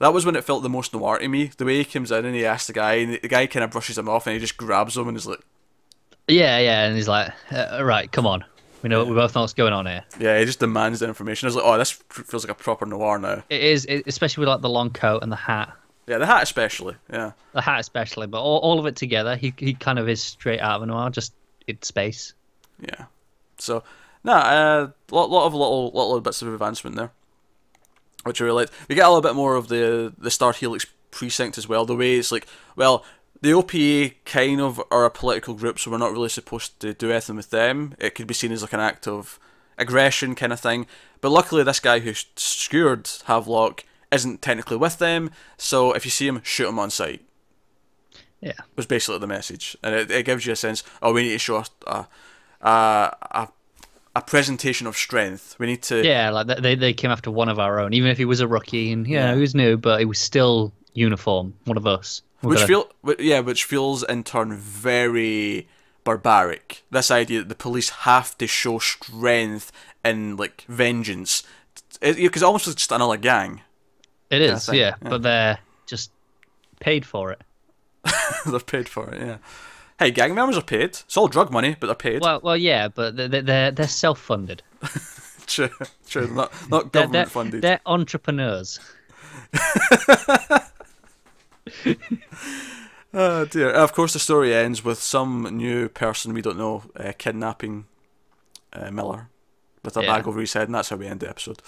That 0.00 0.12
was 0.12 0.26
when 0.26 0.34
it 0.34 0.44
felt 0.44 0.62
the 0.62 0.68
most 0.68 0.92
noir 0.92 1.18
to 1.18 1.28
me. 1.28 1.50
The 1.56 1.64
way 1.64 1.78
he 1.78 1.84
comes 1.84 2.10
in 2.10 2.24
and 2.24 2.34
he 2.34 2.44
asks 2.44 2.66
the 2.66 2.72
guy, 2.72 2.94
and 2.94 3.14
the 3.14 3.28
guy 3.28 3.46
kind 3.46 3.62
of 3.62 3.70
brushes 3.70 3.96
him 3.98 4.08
off, 4.08 4.26
and 4.26 4.34
he 4.34 4.40
just 4.40 4.56
grabs 4.56 4.96
him 4.96 5.06
and 5.06 5.16
is 5.16 5.26
like, 5.26 5.40
yeah, 6.28 6.58
yeah. 6.58 6.86
And 6.86 6.96
he's 6.96 7.08
like, 7.08 7.32
uh, 7.52 7.82
"Right, 7.84 8.10
come 8.10 8.26
on. 8.26 8.44
We 8.82 8.88
know 8.88 9.04
we 9.04 9.14
both 9.14 9.34
know 9.34 9.42
what's 9.42 9.52
going 9.52 9.72
on 9.72 9.86
here." 9.86 10.04
yeah, 10.18 10.38
he 10.38 10.44
just 10.44 10.58
demands 10.60 11.00
the 11.00 11.06
information. 11.06 11.46
I 11.46 11.48
was 11.48 11.56
like, 11.56 11.64
oh, 11.64 11.78
this 11.78 11.90
feels 11.90 12.44
like 12.44 12.50
a 12.50 12.60
proper 12.62 12.84
noir 12.86 13.18
now. 13.18 13.42
It 13.48 13.62
is, 13.62 13.86
especially 14.06 14.42
with 14.42 14.48
like 14.48 14.60
the 14.60 14.68
long 14.68 14.90
coat 14.90 15.22
and 15.22 15.30
the 15.30 15.36
hat, 15.36 15.72
Yeah, 16.06 16.18
the 16.18 16.26
hat 16.26 16.42
especially. 16.42 16.96
Yeah. 17.10 17.32
the 17.52 17.60
hat 17.60 17.80
especially, 17.80 18.26
but 18.26 18.40
all, 18.42 18.58
all 18.58 18.78
of 18.78 18.86
it 18.86 18.96
together, 18.96 19.36
he 19.36 19.54
he 19.56 19.74
kind 19.74 19.98
of 19.98 20.08
is 20.08 20.20
straight 20.22 20.60
out 20.60 20.76
of 20.76 20.82
a 20.82 20.86
noir, 20.86 21.10
just 21.10 21.32
in 21.66 21.80
space. 21.82 22.34
Yeah. 22.80 23.04
So, 23.58 23.84
nah, 24.24 24.38
uh, 24.38 24.90
lot, 25.12 25.30
lot 25.30 25.46
of 25.46 25.54
little, 25.54 25.86
little 25.92 26.20
bits 26.20 26.42
of 26.42 26.48
advancement 26.52 26.96
there, 26.96 27.12
which 28.24 28.40
I 28.40 28.44
really 28.44 28.62
liked. 28.64 28.72
We 28.88 28.94
get 28.96 29.04
a 29.04 29.08
little 29.08 29.22
bit 29.22 29.34
more 29.36 29.54
of 29.54 29.68
the 29.68 30.12
the 30.18 30.30
Star 30.30 30.52
Helix 30.52 30.86
precinct 31.12 31.58
as 31.58 31.68
well. 31.68 31.84
The 31.84 31.94
way 31.94 32.16
it's 32.16 32.32
like, 32.32 32.46
well, 32.74 33.04
the 33.42 33.50
OPA 33.50 34.14
kind 34.24 34.60
of 34.60 34.80
are 34.90 35.04
a 35.04 35.10
political 35.10 35.54
group, 35.54 35.78
so 35.78 35.90
we're 35.90 35.98
not 35.98 36.12
really 36.12 36.28
supposed 36.30 36.80
to 36.80 36.94
do 36.94 37.10
anything 37.10 37.36
with 37.36 37.50
them. 37.50 37.94
It 37.98 38.14
could 38.14 38.26
be 38.26 38.34
seen 38.34 38.52
as 38.52 38.62
like 38.62 38.72
an 38.72 38.80
act 38.80 39.06
of 39.06 39.38
aggression 39.76 40.34
kind 40.34 40.52
of 40.52 40.60
thing. 40.60 40.86
But 41.20 41.30
luckily, 41.30 41.62
this 41.62 41.80
guy 41.80 41.98
who 42.00 42.14
skewered 42.36 43.08
Havelock 43.26 43.84
isn't 44.10 44.42
technically 44.42 44.76
with 44.76 44.98
them, 44.98 45.30
so 45.56 45.92
if 45.92 46.04
you 46.04 46.10
see 46.10 46.26
him, 46.26 46.40
shoot 46.44 46.68
him 46.68 46.78
on 46.78 46.90
sight 46.90 47.22
Yeah, 48.40 48.52
was 48.76 48.86
basically 48.86 49.18
the 49.18 49.26
message, 49.26 49.76
and 49.82 49.94
it, 49.94 50.10
it 50.10 50.24
gives 50.26 50.46
you 50.46 50.52
a 50.52 50.56
sense. 50.56 50.82
Oh, 51.00 51.12
we 51.12 51.22
need 51.22 51.32
to 51.32 51.38
show 51.38 51.64
a 51.86 52.06
a, 52.60 53.16
a, 53.32 53.48
a 54.14 54.22
presentation 54.22 54.86
of 54.86 54.96
strength. 54.96 55.56
We 55.58 55.66
need 55.66 55.82
to. 55.84 56.04
Yeah, 56.04 56.30
like 56.30 56.46
they 56.46 56.74
they 56.74 56.92
came 56.92 57.10
after 57.10 57.30
one 57.30 57.48
of 57.48 57.58
our 57.58 57.80
own, 57.80 57.92
even 57.94 58.10
if 58.10 58.18
he 58.18 58.24
was 58.24 58.40
a 58.40 58.46
rookie 58.48 58.92
and 58.92 59.06
yeah, 59.06 59.28
Yeah. 59.30 59.34
he 59.34 59.40
was 59.40 59.54
new, 59.54 59.76
but 59.76 59.98
he 60.00 60.04
was 60.04 60.18
still 60.18 60.72
uniform, 60.94 61.54
one 61.64 61.76
of 61.76 61.86
us. 61.86 62.22
Which 62.42 62.62
feel 62.62 62.90
yeah, 63.18 63.40
which 63.40 63.64
feels 63.64 64.02
in 64.02 64.24
turn 64.24 64.54
very 64.56 65.68
barbaric. 66.04 66.82
This 66.90 67.10
idea 67.10 67.40
that 67.40 67.48
the 67.48 67.54
police 67.54 67.90
have 67.90 68.36
to 68.38 68.46
show 68.46 68.78
strength 68.78 69.70
and 70.04 70.38
like 70.38 70.64
vengeance, 70.68 71.42
because 72.00 72.18
it, 72.18 72.32
'cause 72.32 72.42
it 72.42 72.44
almost 72.44 72.66
looks 72.66 72.80
just 72.80 72.92
another 72.92 73.16
gang. 73.16 73.60
It 74.30 74.42
is, 74.42 74.68
yeah, 74.68 74.74
yeah. 74.74 74.94
but 75.02 75.22
they're 75.22 75.58
just 75.86 76.10
paid 76.80 77.04
for 77.06 77.30
it. 77.32 77.42
they're 78.46 78.58
paid 78.60 78.88
for 78.88 79.10
it. 79.10 79.20
Yeah. 79.20 79.36
Hey, 79.98 80.10
gang 80.10 80.34
members 80.34 80.56
are 80.56 80.62
paid. 80.62 80.90
It's 80.90 81.16
all 81.16 81.28
drug 81.28 81.52
money, 81.52 81.76
but 81.78 81.86
they're 81.86 81.94
paid. 81.94 82.22
Well, 82.22 82.40
well, 82.42 82.56
yeah, 82.56 82.88
but 82.88 83.16
they're 83.16 83.28
they're, 83.28 83.70
they're 83.70 83.86
self-funded. 83.88 84.62
True, 85.46 85.68
true. 86.08 86.28
Not 86.28 86.50
not 86.70 86.92
They're, 86.92 87.02
government 87.02 87.12
they're, 87.12 87.26
funded. 87.26 87.62
they're 87.62 87.80
entrepreneurs. 87.84 88.80
Oh 93.14 93.44
dear. 93.44 93.70
Of 93.70 93.92
course, 93.92 94.14
the 94.14 94.18
story 94.18 94.54
ends 94.54 94.82
with 94.82 94.98
some 95.02 95.42
new 95.56 95.88
person 95.90 96.32
we 96.32 96.40
don't 96.40 96.56
know 96.56 96.84
uh, 96.96 97.12
kidnapping 97.18 97.84
uh, 98.72 98.90
Miller 98.90 99.28
with 99.84 99.98
a 99.98 100.02
Yeah. 100.02 100.06
bag 100.16 100.26
over 100.26 100.40
his 100.40 100.54
head, 100.54 100.64
and 100.68 100.74
that's 100.74 100.88
how 100.88 100.96
we 100.96 101.06
end 101.06 101.20
the 101.20 101.28
episode. 101.28 101.60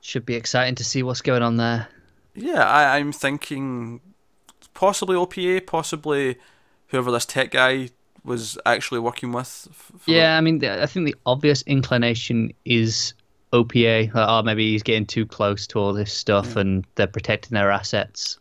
Should 0.00 0.24
be 0.24 0.34
exciting 0.36 0.76
to 0.76 0.84
see 0.84 1.02
what's 1.02 1.20
going 1.20 1.42
on 1.42 1.58
there. 1.58 1.88
Yeah, 2.34 2.64
I, 2.64 2.96
I'm 2.96 3.12
thinking 3.12 4.00
possibly 4.72 5.14
OPA, 5.14 5.66
possibly 5.66 6.38
whoever 6.86 7.10
this 7.10 7.26
tech 7.26 7.50
guy 7.50 7.90
was 8.24 8.56
actually 8.64 9.00
working 9.00 9.32
with. 9.32 9.68
Yeah, 10.06 10.38
I 10.38 10.40
mean, 10.40 10.60
the- 10.60 10.82
I 10.82 10.86
think 10.86 11.04
the 11.04 11.16
obvious 11.26 11.60
inclination 11.62 12.54
is 12.64 13.12
OPA. 13.52 14.14
Like, 14.14 14.26
oh, 14.26 14.42
maybe 14.42 14.70
he's 14.72 14.82
getting 14.82 15.04
too 15.04 15.26
close 15.26 15.66
to 15.66 15.78
all 15.78 15.92
this 15.92 16.14
stuff, 16.14 16.56
and 16.56 16.86
they're 16.94 17.06
protecting 17.06 17.54
their 17.56 17.70
assets. 17.70 18.38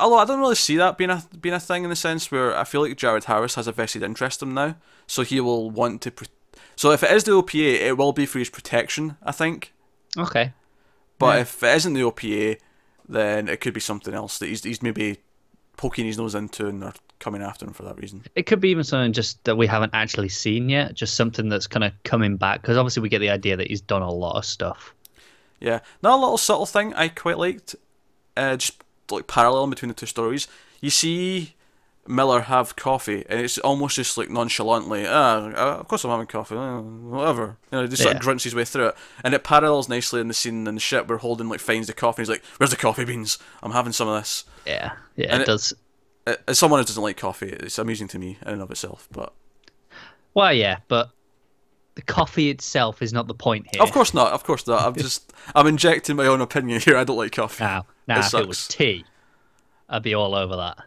Although 0.00 0.18
I 0.18 0.24
don't 0.24 0.40
really 0.40 0.54
see 0.54 0.76
that 0.76 0.98
being 0.98 1.10
a 1.10 1.22
being 1.40 1.54
a 1.54 1.60
thing 1.60 1.84
in 1.84 1.90
the 1.90 1.96
sense 1.96 2.30
where 2.30 2.56
I 2.56 2.64
feel 2.64 2.80
like 2.82 2.96
Jared 2.96 3.24
Harris 3.24 3.54
has 3.54 3.66
a 3.66 3.72
vested 3.72 4.02
interest 4.02 4.42
in 4.42 4.48
him 4.48 4.54
now, 4.54 4.76
so 5.06 5.22
he 5.22 5.40
will 5.40 5.70
want 5.70 6.02
to. 6.02 6.12
So 6.76 6.90
if 6.92 7.02
it 7.02 7.10
is 7.12 7.24
the 7.24 7.32
OPA, 7.32 7.80
it 7.80 7.96
will 7.98 8.12
be 8.12 8.26
for 8.26 8.38
his 8.38 8.48
protection, 8.50 9.16
I 9.22 9.32
think. 9.32 9.72
Okay. 10.16 10.52
But 11.18 11.34
Yeah. 11.36 11.40
if 11.42 11.62
it 11.62 11.76
isn't 11.76 11.92
the 11.94 12.00
OPA, 12.02 12.56
then 13.08 13.48
it 13.48 13.60
could 13.60 13.74
be 13.74 13.80
something 13.80 14.14
else 14.14 14.38
that 14.38 14.46
he's 14.48 14.64
he's 14.64 14.82
maybe 14.82 15.18
poking 15.76 16.06
his 16.06 16.18
nose 16.18 16.34
into 16.34 16.66
and 16.66 16.82
they're 16.82 16.92
coming 17.20 17.42
after 17.42 17.66
him 17.66 17.72
for 17.72 17.82
that 17.82 17.98
reason. 17.98 18.24
It 18.34 18.46
could 18.46 18.60
be 18.60 18.70
even 18.70 18.84
something 18.84 19.12
just 19.12 19.42
that 19.44 19.56
we 19.56 19.66
haven't 19.66 19.92
actually 19.94 20.28
seen 20.30 20.68
yet, 20.70 20.94
just 20.94 21.14
something 21.14 21.48
that's 21.50 21.66
kind 21.66 21.84
of 21.84 21.92
coming 22.04 22.36
back. 22.36 22.62
Because 22.62 22.76
obviously, 22.78 23.02
we 23.02 23.08
get 23.10 23.18
the 23.18 23.30
idea 23.30 23.56
that 23.56 23.66
he's 23.68 23.80
done 23.82 24.02
a 24.02 24.10
lot 24.10 24.36
of 24.36 24.44
stuff. 24.46 24.94
Yeah, 25.60 25.80
now 26.02 26.16
a 26.16 26.20
little 26.20 26.38
subtle 26.38 26.64
thing 26.64 26.94
I 26.94 27.08
quite 27.08 27.36
liked, 27.36 27.76
uh, 28.36 28.56
just 28.56 28.82
like 29.12 29.26
parallel 29.26 29.66
between 29.68 29.88
the 29.88 29.94
two 29.94 30.06
stories. 30.06 30.46
You 30.80 30.90
see 30.90 31.54
Miller 32.08 32.40
have 32.42 32.76
coffee, 32.76 33.24
and 33.28 33.38
it's 33.40 33.58
almost 33.58 33.96
just 33.96 34.16
like 34.16 34.30
nonchalantly, 34.30 35.06
ah, 35.06 35.46
uh, 35.48 35.76
of 35.80 35.86
course 35.88 36.02
I'm 36.04 36.10
having 36.10 36.26
coffee, 36.26 36.56
uh, 36.56 36.80
whatever. 36.80 37.58
You 37.70 37.78
know, 37.78 37.82
he 37.82 37.88
just 37.88 38.02
sort 38.02 38.14
of 38.16 38.22
grunts 38.22 38.44
his 38.44 38.54
way 38.54 38.64
through 38.64 38.88
it, 38.88 38.94
and 39.22 39.34
it 39.34 39.44
parallels 39.44 39.88
nicely 39.88 40.20
in 40.20 40.28
the 40.28 40.34
scene 40.34 40.66
in 40.66 40.74
the 40.74 40.80
ship 40.80 41.06
where 41.08 41.18
Holden 41.18 41.48
like 41.48 41.60
finds 41.60 41.86
the 41.86 41.92
coffee. 41.92 42.22
And 42.22 42.28
he's 42.28 42.34
like, 42.34 42.44
"Where's 42.56 42.70
the 42.70 42.76
coffee 42.76 43.04
beans? 43.04 43.38
I'm 43.62 43.72
having 43.72 43.92
some 43.92 44.08
of 44.08 44.20
this." 44.20 44.44
Yeah, 44.66 44.92
yeah, 45.16 45.26
And 45.30 45.40
it, 45.42 45.42
it- 45.42 45.46
does. 45.46 45.74
As 46.46 46.58
someone 46.58 46.80
who 46.80 46.84
doesn't 46.86 47.02
like 47.02 47.16
coffee, 47.16 47.48
it's 47.48 47.78
amusing 47.78 48.06
to 48.08 48.18
me 48.18 48.38
in 48.42 48.48
and 48.52 48.62
of 48.62 48.70
itself, 48.70 49.08
but 49.10 49.32
Well, 50.34 50.52
yeah, 50.52 50.78
but 50.86 51.10
the 51.96 52.02
coffee 52.02 52.50
itself 52.50 53.02
is 53.02 53.12
not 53.12 53.26
the 53.26 53.34
point 53.34 53.66
here. 53.72 53.82
of 53.82 53.92
course 53.92 54.14
not. 54.14 54.32
Of 54.32 54.44
course 54.44 54.66
not. 54.66 54.82
I'm 54.82 54.94
just 54.94 55.32
I'm 55.54 55.66
injecting 55.66 56.16
my 56.16 56.26
own 56.26 56.40
opinion 56.40 56.80
here. 56.80 56.96
I 56.96 57.04
don't 57.04 57.16
like 57.16 57.32
coffee. 57.32 57.64
Now, 57.64 57.86
now, 58.06 58.18
It 58.20 58.26
if 58.26 58.34
it 58.34 58.48
was 58.48 58.58
sucks. 58.58 58.76
tea, 58.76 59.04
I'd 59.88 60.02
be 60.02 60.14
all 60.14 60.34
over 60.34 60.56
that. 60.56 60.78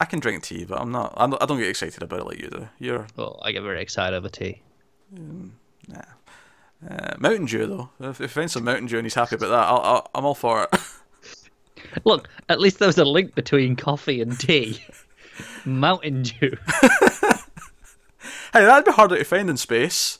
I 0.00 0.04
can 0.04 0.20
drink 0.20 0.42
tea, 0.44 0.64
but 0.64 0.80
I'm 0.80 0.92
not. 0.92 1.14
I'm 1.16 1.30
not 1.30 1.42
I 1.42 1.46
don't 1.46 1.58
get 1.58 1.68
excited 1.68 2.02
about 2.02 2.20
it 2.20 2.26
like 2.26 2.40
you 2.40 2.48
do. 2.50 2.68
You're 2.78 3.06
Oh, 3.16 3.38
I 3.42 3.52
get 3.52 3.62
very 3.62 3.80
excited 3.82 4.16
over 4.16 4.28
tea. 4.28 4.62
Uh, 6.88 7.14
Mountain 7.18 7.46
Dew 7.46 7.66
though. 7.66 7.90
If, 8.00 8.20
if 8.20 8.30
he 8.34 8.40
finds 8.40 8.52
some 8.52 8.64
Mountain 8.64 8.86
Dew 8.86 8.98
and 8.98 9.04
he's 9.06 9.14
happy 9.14 9.34
about 9.36 9.48
that, 9.48 9.66
I'll, 9.68 9.80
I'll, 9.80 10.10
I'm 10.14 10.24
all 10.24 10.34
for 10.34 10.62
it. 10.72 10.80
Look, 12.04 12.28
at 12.48 12.60
least 12.60 12.78
there 12.78 12.86
was 12.88 12.98
a 12.98 13.04
link 13.04 13.34
between 13.34 13.74
coffee 13.76 14.20
and 14.20 14.38
tea. 14.38 14.80
Mountain 15.64 16.22
Dew. 16.22 16.56
hey, 18.52 18.64
that'd 18.64 18.84
be 18.84 18.92
harder 18.92 19.16
to 19.16 19.24
find 19.24 19.50
in 19.50 19.56
space. 19.56 20.18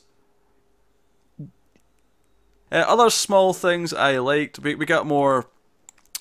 Uh, 2.71 2.85
other 2.87 3.09
small 3.09 3.53
things 3.53 3.93
I 3.93 4.17
liked. 4.19 4.59
We 4.59 4.75
we 4.75 4.85
got 4.85 5.05
more. 5.05 5.47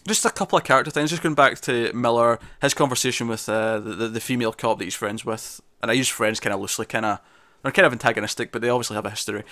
Just 0.06 0.24
a 0.24 0.30
couple 0.30 0.56
of 0.56 0.64
character 0.64 0.90
things. 0.90 1.10
Just 1.10 1.22
going 1.22 1.34
back 1.34 1.60
to 1.62 1.92
Miller, 1.92 2.38
his 2.62 2.72
conversation 2.72 3.28
with 3.28 3.46
uh, 3.48 3.78
the, 3.78 4.08
the 4.08 4.20
female 4.20 4.52
cop 4.52 4.78
that 4.78 4.84
he's 4.84 4.94
friends 4.94 5.24
with, 5.24 5.60
and 5.82 5.90
I 5.90 5.94
use 5.94 6.08
friends 6.08 6.40
kind 6.40 6.54
of 6.54 6.60
loosely, 6.60 6.86
kind 6.86 7.04
of 7.04 7.20
they're 7.62 7.72
kind 7.72 7.86
of 7.86 7.92
antagonistic, 7.92 8.52
but 8.52 8.62
they 8.62 8.68
obviously 8.70 8.96
have 8.96 9.06
a 9.06 9.10
history. 9.10 9.44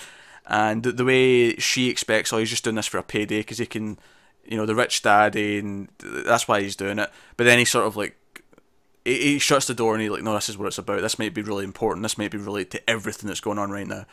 And 0.47 0.83
the, 0.83 0.93
the 0.93 1.05
way 1.05 1.57
she 1.57 1.91
expects, 1.91 2.33
oh, 2.33 2.39
he's 2.39 2.51
just 2.51 2.65
doing 2.65 2.77
this 2.77 2.87
for 2.87 2.99
a 2.99 3.03
payday 3.03 3.41
because 3.41 3.59
he 3.59 3.67
can, 3.67 3.99
you 4.45 4.57
know, 4.57 4.65
the 4.65 4.77
rich 4.77 5.03
daddy, 5.03 5.59
and 5.59 5.89
that's 5.99 6.47
why 6.47 6.63
he's 6.63 6.77
doing 6.77 6.99
it. 6.99 7.11
But 7.37 7.45
then 7.45 7.59
he 7.59 7.65
sort 7.65 7.87
of 7.87 7.97
like 7.97 8.17
he, 9.05 9.33
he 9.33 9.39
shuts 9.39 9.67
the 9.67 9.75
door 9.75 9.95
and 9.95 10.03
he's 10.03 10.11
like, 10.11 10.23
no, 10.23 10.35
this 10.35 10.49
is 10.49 10.57
what 10.57 10.67
it's 10.67 10.79
about. 10.79 11.01
This 11.01 11.19
might 11.19 11.35
be 11.35 11.43
really 11.43 11.65
important. 11.65 12.03
This 12.03 12.19
might 12.19 12.31
be 12.31 12.39
related 12.39 12.71
to 12.73 12.91
everything 12.91 13.29
that's 13.29 13.41
going 13.41 13.59
on 13.59 13.71
right 13.71 13.87
now. 13.87 14.07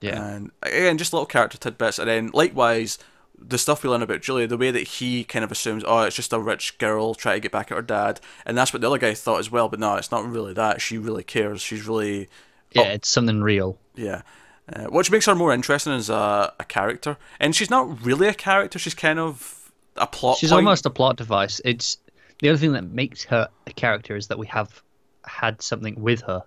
Yeah. 0.00 0.24
And 0.24 0.50
again, 0.62 0.98
just 0.98 1.12
little 1.12 1.26
character 1.26 1.58
tidbits. 1.58 1.98
And 1.98 2.08
then 2.08 2.30
likewise, 2.32 2.98
the 3.40 3.58
stuff 3.58 3.82
we 3.82 3.90
learn 3.90 4.02
about 4.02 4.22
Julia, 4.22 4.46
the 4.46 4.56
way 4.56 4.70
that 4.70 4.86
he 4.86 5.24
kind 5.24 5.44
of 5.44 5.52
assumes, 5.52 5.84
oh, 5.86 6.02
it's 6.02 6.16
just 6.16 6.32
a 6.32 6.38
rich 6.38 6.78
girl 6.78 7.14
trying 7.14 7.36
to 7.36 7.40
get 7.40 7.52
back 7.52 7.70
at 7.70 7.76
her 7.76 7.82
dad, 7.82 8.20
and 8.44 8.56
that's 8.56 8.72
what 8.72 8.80
the 8.80 8.88
other 8.88 8.98
guy 8.98 9.14
thought 9.14 9.38
as 9.38 9.50
well. 9.50 9.68
But 9.68 9.80
no, 9.80 9.96
it's 9.96 10.10
not 10.10 10.28
really 10.28 10.52
that. 10.54 10.80
She 10.80 10.98
really 10.98 11.24
cares. 11.24 11.60
She's 11.60 11.86
really, 11.86 12.28
yeah, 12.72 12.84
it's 12.84 13.08
something 13.08 13.42
real. 13.42 13.78
yeah. 13.94 14.22
Uh, 14.70 14.84
which 14.84 15.10
makes 15.10 15.24
her 15.24 15.34
more 15.34 15.54
interesting 15.54 15.94
as 15.94 16.10
a, 16.10 16.52
a 16.60 16.64
character. 16.64 17.16
And 17.40 17.56
she's 17.56 17.70
not 17.70 18.04
really 18.04 18.28
a 18.28 18.34
character. 18.34 18.78
She's 18.78 18.92
kind 18.92 19.18
of 19.18 19.72
a 19.96 20.06
plot. 20.06 20.36
She's 20.36 20.50
point. 20.50 20.58
almost 20.58 20.84
a 20.84 20.90
plot 20.90 21.16
device. 21.16 21.58
It's 21.64 21.96
the 22.40 22.50
other 22.50 22.58
thing 22.58 22.72
that 22.72 22.84
makes 22.84 23.24
her 23.24 23.48
a 23.66 23.72
character 23.72 24.14
is 24.14 24.26
that 24.26 24.38
we 24.38 24.46
have 24.48 24.82
had 25.24 25.62
something 25.62 25.98
with 25.98 26.20
her. 26.22 26.44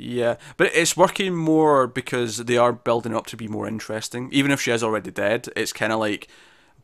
Yeah, 0.00 0.36
but 0.56 0.70
it's 0.74 0.96
working 0.96 1.34
more 1.34 1.88
because 1.88 2.36
they 2.36 2.56
are 2.56 2.72
building 2.72 3.16
up 3.16 3.26
to 3.26 3.36
be 3.36 3.48
more 3.48 3.66
interesting. 3.66 4.28
Even 4.32 4.52
if 4.52 4.60
she 4.60 4.70
is 4.70 4.84
already 4.84 5.10
dead, 5.10 5.48
it's 5.56 5.72
kind 5.72 5.92
of 5.92 5.98
like, 5.98 6.28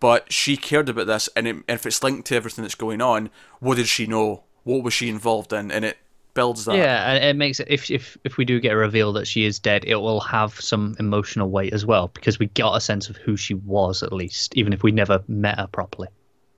but 0.00 0.32
she 0.32 0.56
cared 0.56 0.88
about 0.88 1.06
this, 1.06 1.28
and 1.36 1.46
it, 1.46 1.56
if 1.68 1.86
it's 1.86 2.02
linked 2.02 2.26
to 2.26 2.34
everything 2.34 2.62
that's 2.64 2.74
going 2.74 3.00
on, 3.00 3.30
what 3.60 3.76
did 3.76 3.86
she 3.86 4.08
know? 4.08 4.42
What 4.64 4.82
was 4.82 4.94
she 4.94 5.08
involved 5.08 5.52
in? 5.52 5.70
And 5.70 5.84
it 5.84 5.98
builds 6.34 6.64
that. 6.64 6.76
Yeah, 6.76 7.12
and 7.12 7.24
it 7.24 7.36
makes 7.36 7.60
it 7.60 7.68
if 7.70 7.88
if 7.88 8.18
if 8.24 8.36
we 8.36 8.44
do 8.44 8.58
get 8.58 8.72
a 8.72 8.76
reveal 8.76 9.12
that 9.12 9.28
she 9.28 9.44
is 9.44 9.60
dead, 9.60 9.84
it 9.84 9.96
will 9.96 10.20
have 10.20 10.60
some 10.60 10.96
emotional 10.98 11.50
weight 11.50 11.72
as 11.72 11.86
well 11.86 12.08
because 12.08 12.40
we 12.40 12.46
got 12.46 12.76
a 12.76 12.80
sense 12.80 13.08
of 13.08 13.16
who 13.16 13.36
she 13.36 13.54
was 13.54 14.02
at 14.02 14.12
least, 14.12 14.56
even 14.56 14.72
if 14.72 14.82
we 14.82 14.90
never 14.90 15.22
met 15.28 15.58
her 15.58 15.68
properly. 15.68 16.08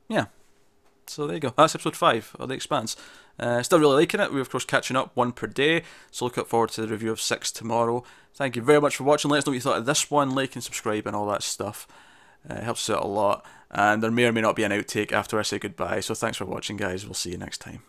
Yeah. 0.09 0.27
So 1.07 1.27
there 1.27 1.35
you 1.35 1.41
go. 1.41 1.53
That's 1.55 1.75
episode 1.75 1.97
five 1.97 2.35
of 2.39 2.49
The 2.49 2.55
Expanse. 2.55 2.97
Uh, 3.39 3.63
still 3.63 3.79
really 3.81 3.97
liking 3.97 4.21
it. 4.21 4.33
We're 4.33 4.41
of 4.41 4.51
course 4.51 4.65
catching 4.65 4.97
up 4.97 5.11
one 5.15 5.33
per 5.33 5.47
day. 5.47 5.83
So 6.11 6.25
look 6.25 6.39
out 6.39 6.49
forward 6.49 6.71
to 6.71 6.83
the 6.83 6.89
review 6.89 7.11
of 7.11 7.21
six 7.21 7.53
tomorrow. 7.53 8.03
Thank 8.35 8.57
you 8.57 8.63
very 8.63 8.81
much 8.81 8.97
for 8.97 9.05
watching. 9.05 9.31
Let 9.31 9.39
us 9.39 9.47
know 9.47 9.51
what 9.51 9.55
you 9.55 9.61
thought 9.61 9.79
of 9.79 9.87
this 9.87 10.11
one. 10.11 10.35
Like 10.35 10.55
and 10.55 10.65
subscribe 10.65 11.07
and 11.07 11.15
all 11.15 11.27
that 11.29 11.43
stuff. 11.43 11.87
Uh, 12.49 12.55
it 12.55 12.63
helps 12.63 12.89
us 12.89 12.97
out 12.97 13.03
a 13.05 13.09
lot. 13.09 13.45
And 13.71 14.03
there 14.03 14.11
may 14.11 14.27
or 14.27 14.33
may 14.33 14.41
not 14.41 14.57
be 14.57 14.63
an 14.63 14.73
outtake 14.73 15.13
after 15.13 15.39
I 15.39 15.43
say 15.43 15.59
goodbye. 15.59 16.01
So 16.01 16.15
thanks 16.15 16.37
for 16.37 16.45
watching, 16.45 16.77
guys. 16.77 17.05
We'll 17.05 17.15
see 17.15 17.31
you 17.33 17.39
next 17.39 17.59
time. 17.59 17.83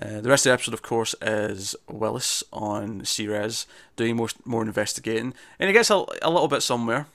Uh, 0.00 0.20
the 0.20 0.28
rest 0.28 0.44
of 0.44 0.50
the 0.50 0.54
episode, 0.54 0.74
of 0.74 0.82
course, 0.82 1.14
is 1.22 1.76
Willis 1.88 2.42
on 2.52 3.04
Ceres 3.04 3.66
doing 3.94 4.16
more 4.16 4.28
more 4.44 4.62
investigating, 4.62 5.34
and 5.60 5.68
he 5.68 5.72
gets 5.72 5.88
a, 5.90 6.04
a 6.20 6.30
little 6.30 6.48
bit 6.48 6.62
somewhere. 6.62 7.06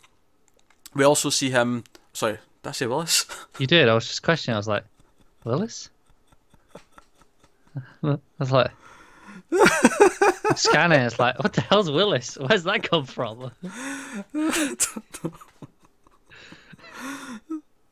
We 0.94 1.04
also 1.04 1.30
see 1.30 1.50
him. 1.50 1.84
Sorry, 2.14 2.38
did 2.64 2.70
I 2.70 2.72
say 2.72 2.88
Willis? 2.88 3.26
You 3.60 3.68
did. 3.68 3.90
I 3.90 3.94
was 3.94 4.08
just 4.08 4.24
questioning. 4.24 4.56
I 4.56 4.60
was 4.60 4.70
like, 4.70 4.86
Willis. 5.44 5.90
I 8.04 8.18
was 8.40 8.52
like, 8.52 8.72
scanning. 10.56 11.02
It's 11.02 11.20
like, 11.20 11.40
what 11.40 11.54
the 11.54 11.62
hell's 11.62 11.90
Willis? 11.90 12.38
Where's 12.38 12.64
that 12.64 12.84
come 12.84 13.06
from? 13.06 13.52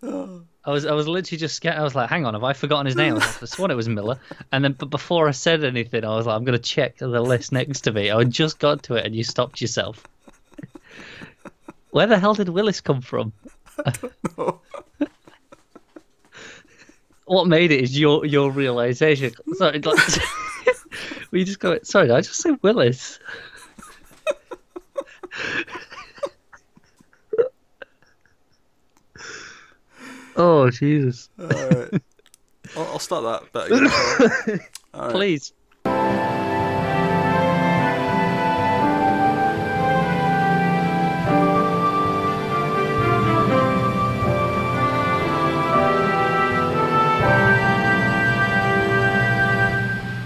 I 0.68 0.72
was 0.72 0.86
I 0.86 0.94
was 0.94 1.08
literally 1.08 1.40
just 1.40 1.56
scared. 1.56 1.78
I 1.78 1.84
was 1.84 1.96
like, 1.96 2.10
hang 2.10 2.26
on, 2.26 2.34
have 2.34 2.44
I 2.44 2.54
forgotten 2.54 2.86
his 2.86 2.96
name? 2.96 3.14
I, 3.14 3.18
like, 3.18 3.60
I 3.60 3.66
it 3.72 3.76
was 3.76 3.88
Miller. 3.88 4.20
And 4.52 4.64
then, 4.64 4.74
but 4.74 4.90
before 4.90 5.28
I 5.28 5.32
said 5.32 5.64
anything, 5.64 6.04
I 6.04 6.16
was 6.16 6.26
like, 6.26 6.36
I'm 6.36 6.44
gonna 6.44 6.60
check 6.60 6.98
the 6.98 7.08
list 7.08 7.52
next 7.52 7.82
to 7.82 7.94
me. 7.94 8.12
I 8.12 8.24
just 8.26 8.60
got 8.60 8.84
to 8.84 8.96
it, 8.96 9.06
and 9.06 9.16
you 9.16 9.24
stopped 9.24 9.62
yourself. 9.62 10.06
Where 11.92 12.06
the 12.06 12.20
hell 12.20 12.34
did 12.34 12.50
Willis 12.50 12.82
come 12.82 13.02
from? 13.02 13.32
what 17.28 17.48
made 17.48 17.72
it 17.72 17.82
is 17.82 18.00
your 18.00 18.26
your 18.26 18.52
realization. 18.52 19.34
Sorry, 19.54 19.80
like, 19.80 19.98
we 21.32 21.44
just 21.44 21.60
go. 21.60 21.78
Sorry, 21.84 22.10
I 22.10 22.22
just 22.22 22.42
said 22.42 22.58
Willis. 22.62 23.20
oh 30.36 30.70
Jesus! 30.70 31.30
All 31.40 31.48
right. 31.48 32.02
I'll, 32.76 32.86
I'll 32.86 33.00
start 33.00 33.50
that. 33.54 33.66
Again, 33.66 33.86
right. 34.94 35.12
Please. 35.12 35.54